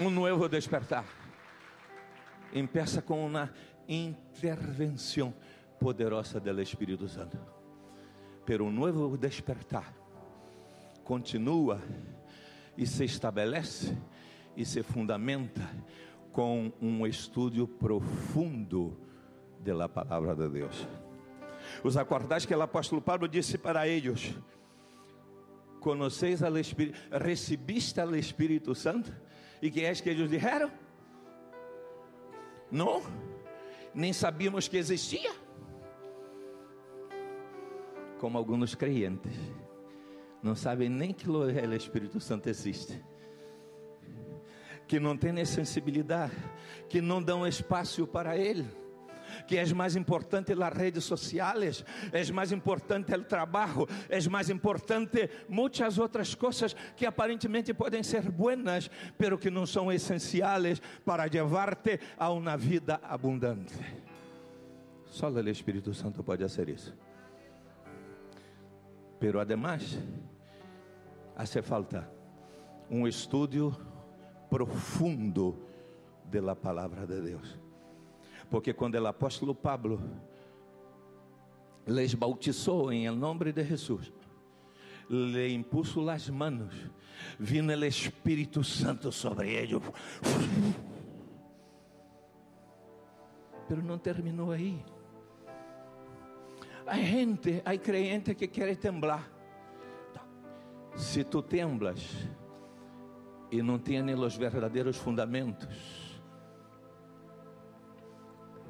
um 0.00 0.10
novo 0.10 0.48
despertar. 0.48 1.04
Empeça 2.52 3.02
com 3.02 3.26
uma 3.26 3.50
intervenção 3.88 5.34
poderosa 5.78 6.38
do 6.38 6.60
Espírito 6.62 7.08
Santo. 7.08 7.38
Pero 8.46 8.64
um 8.64 8.70
novo 8.70 9.16
despertar 9.18 9.92
continua 11.04 11.80
e 12.76 12.86
se 12.86 13.04
estabelece 13.04 13.96
e 14.56 14.64
se 14.64 14.82
fundamenta 14.82 15.68
com 16.32 16.72
um 16.80 17.06
estudo 17.06 17.66
profundo 17.66 18.96
de 19.60 19.72
la 19.72 19.88
palavra 19.88 20.34
de 20.34 20.48
Deus. 20.48 20.86
Os 21.82 21.96
acordaste 21.96 22.46
que 22.46 22.54
o 22.54 22.62
apóstolo 22.62 23.02
Pablo 23.02 23.26
disse 23.26 23.58
para 23.58 23.86
eles: 23.88 24.34
Conheceis 25.80 26.42
al 26.42 26.56
Espírito, 26.56 26.98
recebiste 27.10 28.00
al 28.00 28.14
Espírito 28.14 28.74
Santo? 28.74 29.27
E 29.60 29.70
que 29.70 29.84
é 29.84 29.92
que 29.94 30.08
eles 30.08 30.30
disseram? 30.30 30.70
Não, 32.70 33.02
nem 33.94 34.12
sabíamos 34.12 34.68
que 34.68 34.76
existia. 34.76 35.32
Como 38.18 38.36
alguns 38.36 38.74
crentes, 38.74 39.36
não 40.42 40.54
sabem 40.54 40.88
nem 40.88 41.12
que 41.12 41.28
o 41.30 41.50
Espírito 41.74 42.20
Santo 42.20 42.48
existe 42.48 43.02
que 44.88 44.98
não 44.98 45.14
têm 45.14 45.44
sensibilidade, 45.44 46.32
que 46.88 47.02
não 47.02 47.22
dão 47.22 47.46
espaço 47.46 48.06
para 48.06 48.38
Ele 48.38 48.66
que 49.46 49.56
é 49.56 49.64
mais 49.74 49.96
importante 49.96 50.52
as 50.52 50.76
redes 50.76 51.04
sociais, 51.04 51.84
é 52.12 52.32
mais 52.32 52.52
importante 52.52 53.14
o 53.14 53.24
trabalho, 53.24 53.86
é 54.08 54.20
mais 54.28 54.50
importante 54.50 55.28
muitas 55.48 55.98
outras 55.98 56.34
coisas 56.34 56.74
que 56.96 57.06
aparentemente 57.06 57.72
podem 57.74 58.02
ser 58.02 58.30
buenas, 58.30 58.90
pero 59.16 59.38
que 59.38 59.50
não 59.50 59.66
são 59.66 59.92
essenciais 59.92 60.80
para 61.04 61.24
levar-te 61.24 62.00
a 62.16 62.30
uma 62.30 62.56
vida 62.56 63.00
abundante. 63.02 63.74
Só 65.06 65.30
o 65.30 65.48
Espírito 65.48 65.94
Santo 65.94 66.22
pode 66.22 66.42
fazer 66.42 66.68
isso. 66.68 66.94
Pero 69.18 69.40
además, 69.40 69.98
hace 71.34 71.62
falta 71.62 72.08
um 72.90 73.06
estudo 73.06 73.76
profundo 74.48 75.66
da 76.30 76.54
palavra 76.54 77.06
de 77.06 77.20
Deus. 77.20 77.58
Porque 78.50 78.72
quando 78.72 78.94
o 78.94 79.06
apóstolo 79.06 79.54
Pablo 79.54 80.00
les 81.86 82.14
bautizou 82.14 82.92
em 82.92 83.10
nome 83.10 83.52
de 83.52 83.64
Jesus, 83.64 84.12
le 85.08 85.48
impuso 85.48 86.02
las 86.02 86.28
manos, 86.28 86.74
vino 87.38 87.72
el 87.72 87.84
Espírito 87.84 88.62
Santo 88.62 89.10
sobre 89.10 89.62
ellos. 89.62 89.82
Pero 93.68 93.82
não 93.82 93.98
terminou 93.98 94.50
aí. 94.50 94.82
Há 96.86 96.96
gente, 96.96 97.60
há 97.66 97.76
crente 97.76 98.34
que 98.34 98.48
quer 98.48 98.74
temblar. 98.76 99.30
Se 100.96 101.22
tu 101.22 101.42
temblas 101.42 102.00
e 103.50 103.62
não 103.62 103.78
tens 103.78 104.18
os 104.18 104.36
verdadeiros 104.36 104.96
fundamentos, 104.96 106.07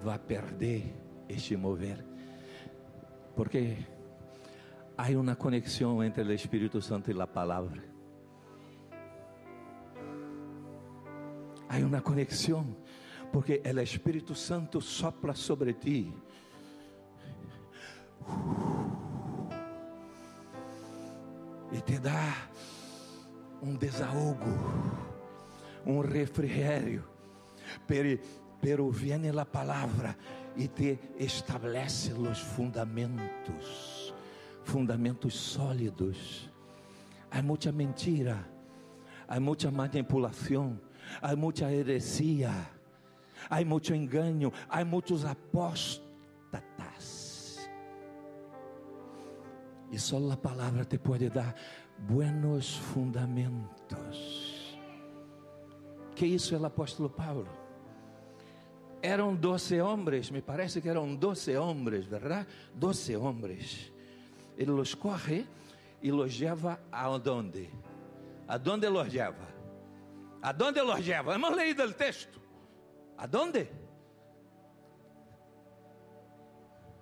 vai 0.03 0.19
perder 0.19 0.95
este 1.29 1.57
mover. 1.57 2.05
Porque 3.35 3.77
há 4.97 5.09
uma 5.11 5.37
conexão 5.37 6.03
entre 6.03 6.23
o 6.23 6.33
Espírito 6.33 6.81
Santo 6.81 7.11
e 7.11 7.21
a 7.21 7.27
palavra. 7.27 7.83
Há 11.69 11.77
uma 11.79 12.01
conexão, 12.01 12.67
porque 13.33 13.61
o 13.65 13.81
Espírito 13.81 14.35
Santo 14.35 14.81
sopla 14.81 15.35
sobre 15.35 15.75
ti. 15.75 16.13
E 21.71 21.81
te 21.83 21.99
dá 21.99 22.49
um 23.63 23.75
desahogo, 23.77 24.47
um 25.85 26.01
refrigério. 26.01 27.05
Pero 27.87 28.19
pero 28.61 28.91
viene 28.91 29.33
la 29.33 29.45
palabra 29.45 30.17
e 30.57 30.69
te 30.69 30.99
estabelece 31.17 32.13
os 32.13 32.39
fundamentos, 32.39 34.15
fundamentos 34.65 35.35
sólidos. 35.35 36.51
Há 37.31 37.43
muita 37.43 37.71
mentira, 37.71 38.49
há 39.29 39.39
muita 39.39 39.71
manipulação, 39.71 40.81
há 41.23 41.37
muita 41.37 41.73
heresia, 41.73 42.51
há 43.49 43.65
muito 43.65 43.95
engano, 43.95 44.53
há 44.69 44.85
muitos 44.85 45.25
apóstatas. 45.25 46.09
E 49.91 49.99
só 49.99 50.19
a 50.31 50.37
palavra 50.37 50.85
te 50.85 50.99
pode 50.99 51.31
dar 51.31 51.55
buenos 51.99 52.77
fundamentos. 52.77 54.77
Que 56.15 56.27
isso 56.27 56.55
é 56.55 56.59
o 56.59 56.67
apóstolo 56.67 57.09
Paulo 57.09 57.68
eram 59.03 59.35
doce 59.35 59.81
homens, 59.81 60.31
me 60.31 60.41
parece 60.43 60.81
que 60.81 60.89
eram 60.89 61.15
doce 61.15 61.57
homens, 61.57 62.07
verdade? 62.07 62.47
Doce 62.75 63.17
homens. 63.17 63.93
Ele 64.57 64.73
los 64.73 64.95
corre 64.95 65.47
e 66.03 66.11
los 66.11 66.39
leva 66.39 66.81
a 66.91 67.09
onde? 67.09 67.71
Aonde 68.47 68.89
los 68.89 69.13
leva? 69.13 69.49
Aonde 70.43 70.83
los 70.83 71.07
leva? 71.07 71.35
Hemos 71.35 71.57
leído 71.57 71.85
o 71.85 71.93
texto. 71.93 72.41
Aonde? 73.17 73.71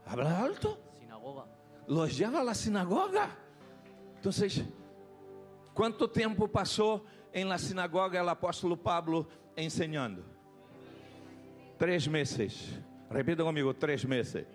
Habla 0.05 0.39
alto. 0.39 0.79
Sinagoga. 0.99 1.47
Los 1.87 2.17
lleva 2.17 2.41
a 2.41 2.45
la 2.45 2.55
sinagoga. 2.55 3.31
Entonces, 4.17 4.63
quanto 5.75 6.09
tempo 6.09 6.49
passou 6.49 7.07
em 7.33 7.45
la 7.45 7.59
sinagoga 7.59 8.23
o 8.23 8.29
apóstolo 8.29 8.77
Pablo 8.77 9.27
ensinando? 9.57 10.36
Três 11.79 12.07
meses. 12.07 12.79
Repita 13.11 13.45
comigo, 13.45 13.73
três 13.75 14.05
meses. 14.05 14.47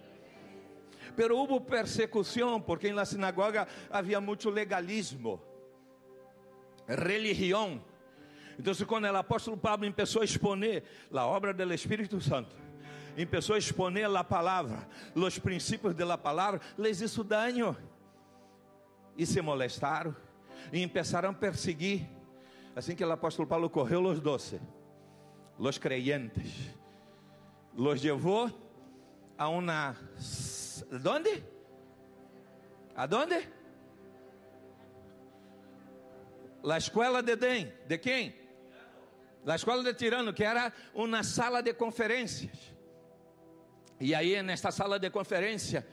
Pero 1.15 1.37
hubo 1.37 1.61
persecução, 1.61 2.59
porque 2.59 2.91
na 2.91 3.05
sinagoga 3.05 3.67
havia 3.89 4.19
muito 4.19 4.49
legalismo, 4.49 5.41
religião. 6.87 7.83
Então, 8.57 8.73
quando 8.87 9.05
o 9.05 9.15
apóstolo 9.15 9.57
Pablo 9.57 9.91
começou 9.91 10.21
a 10.21 10.25
exponer 10.25 10.83
a 11.13 11.25
obra 11.25 11.53
do 11.53 11.73
Espírito 11.73 12.19
Santo, 12.21 12.55
começou 13.15 13.55
a 13.55 13.59
exponer 13.59 14.05
a 14.05 14.23
palavra, 14.23 14.87
os 15.13 15.37
princípios 15.37 15.93
da 15.93 16.17
palavra, 16.17 16.61
les 16.77 17.01
hizo 17.01 17.23
daño. 17.23 17.75
E 19.17 19.25
se 19.25 19.41
molestaram, 19.41 20.15
e 20.71 20.87
começaram 20.87 21.29
a 21.29 21.33
perseguir. 21.33 22.07
Assim 22.75 22.95
que 22.95 23.03
o 23.03 23.11
apóstolo 23.11 23.47
Paulo 23.47 23.69
correu 23.69 24.03
os 24.05 24.21
doce, 24.21 24.61
os 25.59 25.77
creyentes 25.77 26.80
los 27.75 28.01
llevó 28.01 28.49
a 29.37 29.47
una... 29.49 29.95
¿Dónde? 30.89 31.43
¿A 32.95 33.07
dónde? 33.07 33.47
La 36.63 36.77
escuela 36.77 37.21
de 37.21 37.35
Den. 37.35 37.73
¿De 37.87 37.99
quem? 37.99 38.33
La 39.43 39.55
escola 39.55 39.81
de 39.81 39.93
Tirano, 39.95 40.33
que 40.33 40.43
era 40.43 40.71
uma 40.93 41.23
sala 41.23 41.63
de 41.63 41.73
conferências. 41.73 42.71
E 43.99 44.13
aí, 44.13 44.41
nesta 44.43 44.71
sala 44.71 44.99
de 44.99 45.09
conferência, 45.09 45.87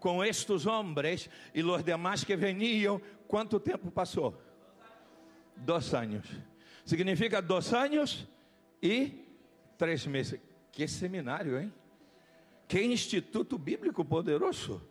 com 0.00 0.24
estes 0.24 0.66
homens 0.66 1.28
e 1.54 1.62
os 1.62 1.84
demais 1.84 2.24
que 2.24 2.36
veniam, 2.36 3.00
quanto 3.28 3.60
tempo 3.60 3.90
passou? 3.90 4.40
Dois 5.56 5.92
anos. 5.92 6.26
Significa 6.84 7.42
dois 7.42 7.72
anos 7.72 8.26
e 8.82 9.26
três 9.76 10.06
meses. 10.06 10.40
Que 10.74 10.88
seminário, 10.88 11.58
hein? 11.58 11.72
Que 12.66 12.82
instituto 12.82 13.56
bíblico 13.56 14.04
poderoso. 14.04 14.82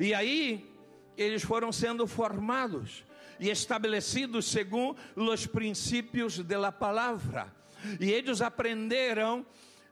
E 0.00 0.14
aí, 0.14 0.72
eles 1.16 1.42
foram 1.42 1.70
sendo 1.70 2.06
formados 2.06 3.04
e 3.38 3.50
estabelecidos 3.50 4.46
segundo 4.46 4.96
os 5.16 5.46
princípios 5.46 6.38
da 6.38 6.72
palavra. 6.72 7.54
E 8.00 8.10
eles 8.10 8.40
aprenderam 8.40 9.44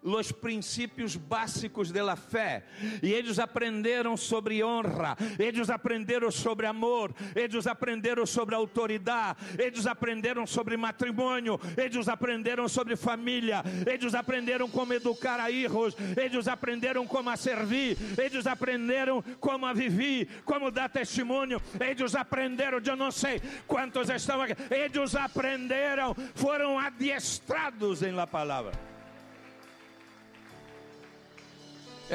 os 0.03 0.33
princípios 0.33 1.17
básicos 1.17 1.91
da 1.91 2.17
fé. 2.17 2.65
E 3.03 3.13
eles 3.13 3.39
aprenderam 3.39 4.17
sobre 4.17 4.63
honra, 4.63 5.17
eles 5.39 5.71
aprenderam 5.71 6.31
sobre 6.31 6.67
amor, 6.67 7.15
eles 7.35 7.67
aprenderam 7.67 8.27
sobre 8.27 8.55
autoridade, 8.55 9.39
eles 9.59 9.87
aprenderam 9.87 10.47
sobre 10.47 10.77
matrimônio, 10.77 11.61
eles 11.77 12.09
aprenderam 12.09 12.69
sobre 12.69 12.97
família, 12.97 13.63
eles 13.87 14.15
aprenderam 14.15 14.69
como 14.69 14.93
educar 14.93 15.39
a 15.39 15.47
filhos, 15.47 15.97
eles 16.17 16.49
aprenderam 16.49 17.07
como 17.07 17.31
a 17.31 17.37
servir, 17.37 17.97
eles 18.19 18.47
aprenderam 18.47 19.23
como 19.39 19.67
a 19.67 19.73
viver, 19.73 20.43
como 20.45 20.71
dar 20.71 20.89
testemunho, 20.89 21.61
eles 21.81 22.15
aprenderam, 22.15 22.81
eu 22.85 22.97
não 22.97 23.11
sei 23.11 23.41
quantos 23.67 24.09
estão 24.09 24.41
aqui, 24.41 24.55
eles 24.71 25.15
aprenderam, 25.15 26.15
foram 26.35 26.79
adiestrados 26.79 28.03
em 28.03 28.13
la 28.13 28.27
palavra. 28.27 28.92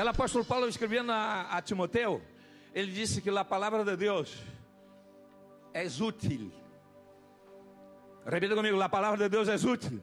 O 0.04 0.10
apóstolo 0.10 0.46
Paulo 0.46 0.68
escrevendo 0.68 1.12
a, 1.12 1.58
a 1.58 1.62
Timoteu, 1.62 2.22
ele 2.74 2.92
disse 2.92 3.22
que 3.22 3.30
a 3.30 3.46
palavra 3.46 3.84
de 3.84 3.96
Deus 3.96 4.38
é 5.74 5.86
útil. 5.86 6.52
Repita 8.26 8.56
comigo, 8.56 8.82
a 8.82 8.90
palavra 8.90 9.18
de 9.18 9.30
Deus 9.30 9.48
é 9.48 9.56
útil. 9.56 10.02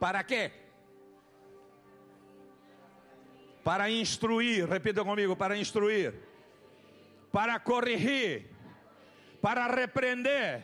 Para 0.00 0.22
quê? 0.24 0.52
para 3.68 3.90
instruir, 3.90 4.66
repita 4.66 5.04
comigo, 5.04 5.36
para 5.36 5.54
instruir, 5.54 6.14
para 7.30 7.60
corrigir, 7.60 8.46
para 9.42 9.66
repreender, 9.66 10.62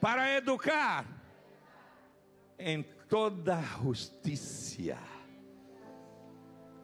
para 0.00 0.34
educar 0.34 1.04
em 2.58 2.82
toda 3.06 3.60
justiça, 3.82 4.98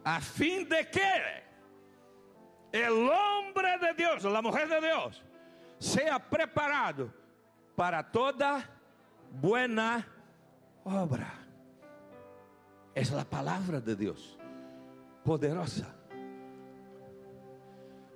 a 0.04 0.20
fim 0.20 0.64
de 0.64 0.84
que 0.84 1.42
el 2.72 3.08
hombre 3.08 3.78
de 3.78 3.94
Deus, 3.94 4.24
a 4.24 4.42
mulher 4.42 4.68
de 4.68 4.80
Deus, 4.80 5.22
seja 5.78 6.18
preparado 6.18 7.12
para 7.76 8.02
toda 8.02 8.68
buena 9.30 10.06
obra. 10.84 11.42
É 12.94 13.02
a 13.02 13.24
palavra 13.24 13.80
de 13.80 13.94
Deus, 13.94 14.38
poderosa. 15.24 15.86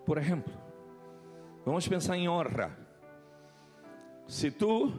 Por 0.05 0.19
exemplo, 0.19 0.53
vamos 1.65 1.89
pensar 1.89 2.17
em 2.17 2.29
honra. 2.29 2.77
Se 4.27 4.51
tu 4.51 4.93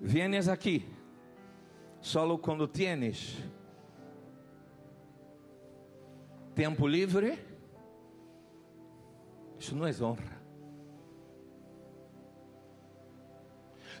vienes 0.00 0.46
aqui 0.46 0.86
solo 2.00 2.38
quando 2.38 2.68
tienes 2.68 3.36
tempo 6.56 6.86
livre, 6.86 7.38
isso 9.58 9.76
não 9.76 9.86
é 9.86 9.92
honra. 10.00 10.40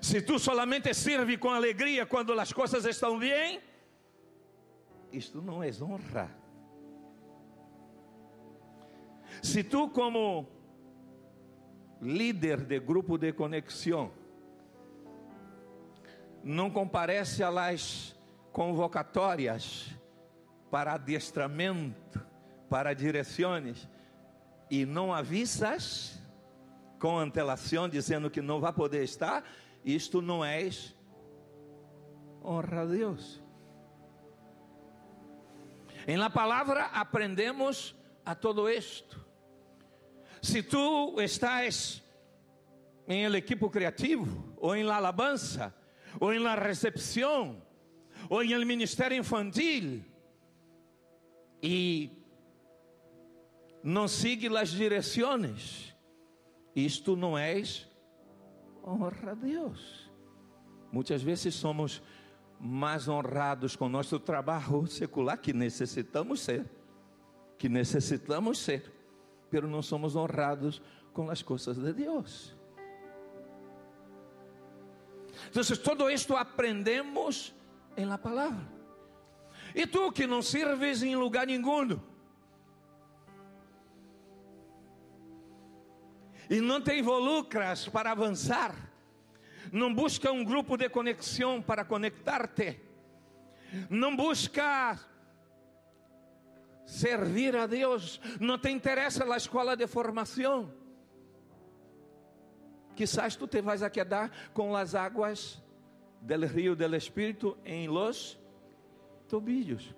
Se 0.00 0.22
tu 0.22 0.38
solamente 0.38 0.92
serve 0.94 1.36
com 1.36 1.50
alegria 1.50 2.06
quando 2.06 2.32
as 2.32 2.52
coisas 2.54 2.86
estão 2.86 3.18
bem, 3.18 3.60
isto 5.12 5.42
não 5.42 5.62
é 5.62 5.70
honra. 5.82 6.34
Se 9.42 9.62
tu, 9.62 9.90
como 9.90 10.48
líder 12.00 12.64
de 12.64 12.80
grupo 12.80 13.18
de 13.18 13.34
conexão, 13.34 14.10
não 16.42 16.70
comparece 16.70 17.42
às 17.42 18.16
convocatórias 18.50 19.94
para 20.70 20.94
adestramento, 20.94 22.25
para 22.68 22.94
direções, 22.94 23.88
e 24.70 24.84
não 24.84 25.12
avisas 25.12 26.20
com 26.98 27.18
antelação, 27.18 27.88
dizendo 27.88 28.30
que 28.30 28.40
não 28.40 28.60
vai 28.60 28.72
poder 28.72 29.04
estar, 29.04 29.44
isto 29.84 30.20
não 30.20 30.44
é 30.44 30.68
honra 32.42 32.82
a 32.82 32.86
Deus. 32.86 33.42
Em 36.06 36.16
la 36.16 36.30
palavra 36.30 36.86
aprendemos 36.86 37.94
a 38.24 38.34
todo 38.34 38.68
isto. 38.68 39.24
Se 40.40 40.62
tu 40.62 41.20
estás 41.20 42.02
em 43.08 43.24
el 43.24 43.34
equipo 43.34 43.70
criativo, 43.70 44.54
ou 44.56 44.76
em 44.76 44.84
la 44.84 44.96
alabanza, 44.96 45.74
ou 46.20 46.32
em 46.32 46.38
la 46.38 46.54
recepção, 46.54 47.62
ou 48.28 48.42
em 48.42 48.52
el 48.52 48.64
ministério 48.64 49.18
infantil, 49.18 50.04
e 51.62 52.15
não 53.86 54.08
sigue 54.08 54.48
as 54.58 54.70
direções, 54.70 55.94
isto 56.74 57.14
não 57.14 57.38
é 57.38 57.62
honra 58.84 59.30
a 59.30 59.34
Deus. 59.34 60.10
Muitas 60.90 61.22
vezes 61.22 61.54
somos 61.54 62.02
mais 62.58 63.06
honrados 63.06 63.76
com 63.76 63.88
nosso 63.88 64.18
trabalho 64.18 64.84
secular, 64.90 65.38
que 65.38 65.52
necessitamos 65.52 66.40
ser, 66.40 66.68
que 67.56 67.68
necessitamos 67.68 68.58
ser, 68.58 68.92
pero 69.50 69.68
não 69.68 69.82
somos 69.82 70.16
honrados 70.16 70.82
com 71.12 71.30
as 71.30 71.40
coisas 71.40 71.78
de 71.78 71.92
Deus. 71.92 72.56
Então, 75.48 75.62
todo 75.76 76.10
isto 76.10 76.34
aprendemos 76.34 77.54
em 77.96 78.04
la 78.04 78.18
palavra. 78.18 78.68
E 79.76 79.86
tu 79.86 80.10
que 80.10 80.26
não 80.26 80.42
serves 80.42 81.04
em 81.04 81.14
lugar 81.14 81.46
nenhum, 81.46 82.00
e 86.48 86.60
não 86.60 86.80
te 86.80 86.94
involucras 86.98 87.88
para 87.88 88.12
avançar, 88.12 88.74
não 89.72 89.92
busca 89.92 90.30
um 90.30 90.44
grupo 90.44 90.76
de 90.76 90.88
conexão 90.88 91.60
para 91.60 91.84
conectar-te, 91.84 92.80
não 93.90 94.14
busca 94.14 94.98
servir 96.86 97.56
a 97.56 97.66
Deus, 97.66 98.20
não 98.40 98.58
te 98.58 98.70
interessa 98.70 99.24
a 99.24 99.36
escola 99.36 99.76
de 99.76 99.86
formação. 99.86 100.72
Quizás 102.94 103.36
tu 103.36 103.46
te 103.46 103.60
vais 103.60 103.82
a 103.82 103.90
quedar 103.90 104.30
com 104.54 104.74
as 104.74 104.94
águas 104.94 105.62
del 106.22 106.48
rio 106.48 106.74
del 106.74 106.94
Espírito 106.94 107.58
em 107.64 107.88
los 107.88 108.38
tobillos. 109.28 109.94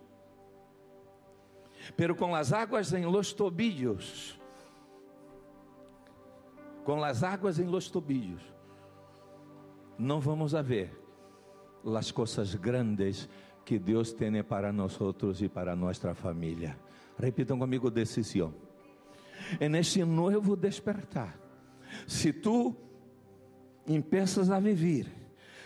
Pero 1.96 2.16
com 2.16 2.34
as 2.34 2.52
águas 2.52 2.92
em 2.92 3.04
los 3.04 3.32
tobillos, 3.32 4.38
com 6.88 7.05
as 7.05 7.22
águas 7.22 7.59
em 7.59 7.66
los 7.66 7.90
tobillos, 7.90 8.40
não 9.98 10.20
vamos 10.20 10.53
ver 10.53 10.98
as 11.94 12.11
coisas 12.11 12.55
grandes 12.55 13.29
que 13.62 13.79
Deus 13.79 14.11
tem 14.11 14.42
para 14.42 14.72
nós 14.72 14.98
e 15.42 15.51
para 15.51 15.77
nossa 15.77 16.14
família. 16.14 16.79
Repitam 17.18 17.59
comigo: 17.59 17.90
decisão. 17.90 18.55
É 19.61 19.68
neste 19.68 20.03
novo 20.03 20.57
despertar. 20.57 21.38
Se 22.07 22.33
tu 22.33 22.74
empeças 23.87 24.51
a 24.51 24.59
viver, 24.59 25.12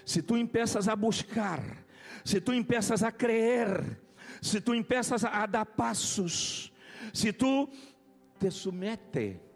se 0.05 0.23
tu 0.23 0.37
empeças 0.37 0.89
a 0.89 0.97
buscar, 0.97 1.87
se 2.25 2.41
tu 2.41 2.53
empeças 2.53 3.01
a 3.05 3.13
crer, 3.13 4.01
se 4.41 4.61
tu 4.61 4.75
empeças 4.75 5.25
a 5.25 5.47
dar 5.47 5.67
passos, 5.67 6.73
se 7.15 7.33
tu 7.33 7.69
te 8.41 8.51
submete 8.51 9.52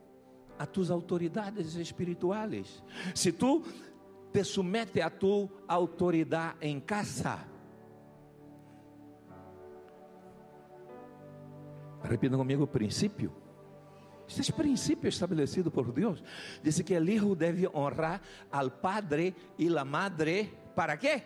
a 0.58 0.66
tus 0.66 0.90
autoridades 0.90 1.74
espirituais, 1.76 2.82
se 3.14 3.32
tu 3.32 3.62
te 4.32 4.44
somete 4.44 5.00
a 5.00 5.10
tu 5.10 5.48
autoridade 5.66 6.56
em 6.60 6.80
casa. 6.80 7.46
Repita 12.02 12.36
o 12.36 12.66
princípio. 12.66 13.32
Este 14.28 14.50
é 14.50 14.54
princípio 14.54 15.08
estabelecido 15.08 15.70
por 15.70 15.92
Deus. 15.92 16.22
Diz 16.62 16.82
que 16.82 16.98
o 16.98 17.08
hijo 17.08 17.34
deve 17.34 17.68
honrar 17.68 18.20
al 18.50 18.80
padre 18.80 19.34
e 19.58 19.68
la 19.68 19.84
madre. 19.84 20.52
¿Para 20.74 20.98
quê? 20.98 21.22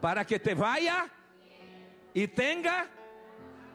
Para 0.00 0.24
que 0.24 0.38
te 0.38 0.54
vaya 0.54 1.10
e 2.14 2.26
tenga 2.26 2.88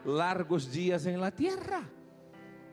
largos 0.04 0.70
dias 0.70 1.06
em 1.06 1.16
la 1.16 1.30
tierra 1.30 1.99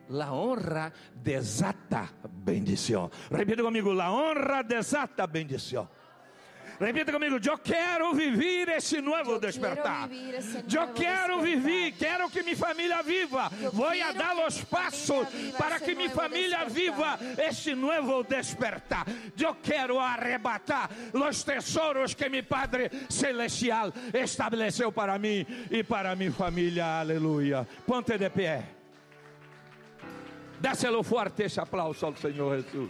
la 0.10 0.32
honra 0.32 0.92
desata 1.14 2.10
bendição. 2.28 3.10
Repita 3.32 3.62
comigo, 3.62 3.94
la 3.94 4.12
honra 4.12 4.64
desata 4.64 5.28
bendição. 5.28 5.88
Repita 6.80 7.12
comigo, 7.12 7.40
eu 7.44 7.58
quero 7.58 8.14
viver 8.14 8.70
esse 8.70 9.02
novo 9.02 9.40
despertar. 9.40 10.08
Eu 10.12 10.88
quero 10.94 11.42
viver, 11.42 11.94
quero 11.94 12.30
que 12.30 12.44
minha 12.44 12.56
família 12.56 13.02
viva. 13.02 13.50
Vou 13.74 13.88
a 13.88 14.12
dar 14.12 14.46
os 14.46 14.64
passos 14.64 15.28
para 15.58 15.80
que 15.80 15.96
minha 15.96 16.12
família 16.12 16.66
viva 16.66 17.18
esse 17.38 17.74
novo 17.74 18.24
despertar. 18.24 19.08
Eu 19.40 19.56
quero 19.56 20.00
arrebatar 20.00 20.90
os 21.14 21.44
tesouros 21.44 22.14
que 22.14 22.30
meu 22.30 22.44
Padre 22.44 22.92
Celestial 23.10 23.92
estabeleceu 24.14 24.92
para 24.92 25.18
mim 25.18 25.48
e 25.72 25.84
para 25.84 26.16
minha 26.16 26.32
família. 26.32 27.00
Aleluia. 27.00 27.68
Ponte 27.88 28.20
de 28.20 28.30
pé. 28.30 28.77
Dáselo 30.60 31.04
fuerte 31.04 31.46
ese 31.46 31.62
aplauso 31.62 32.08
al 32.08 32.18
Señor 32.18 32.64
Jesús. 32.64 32.90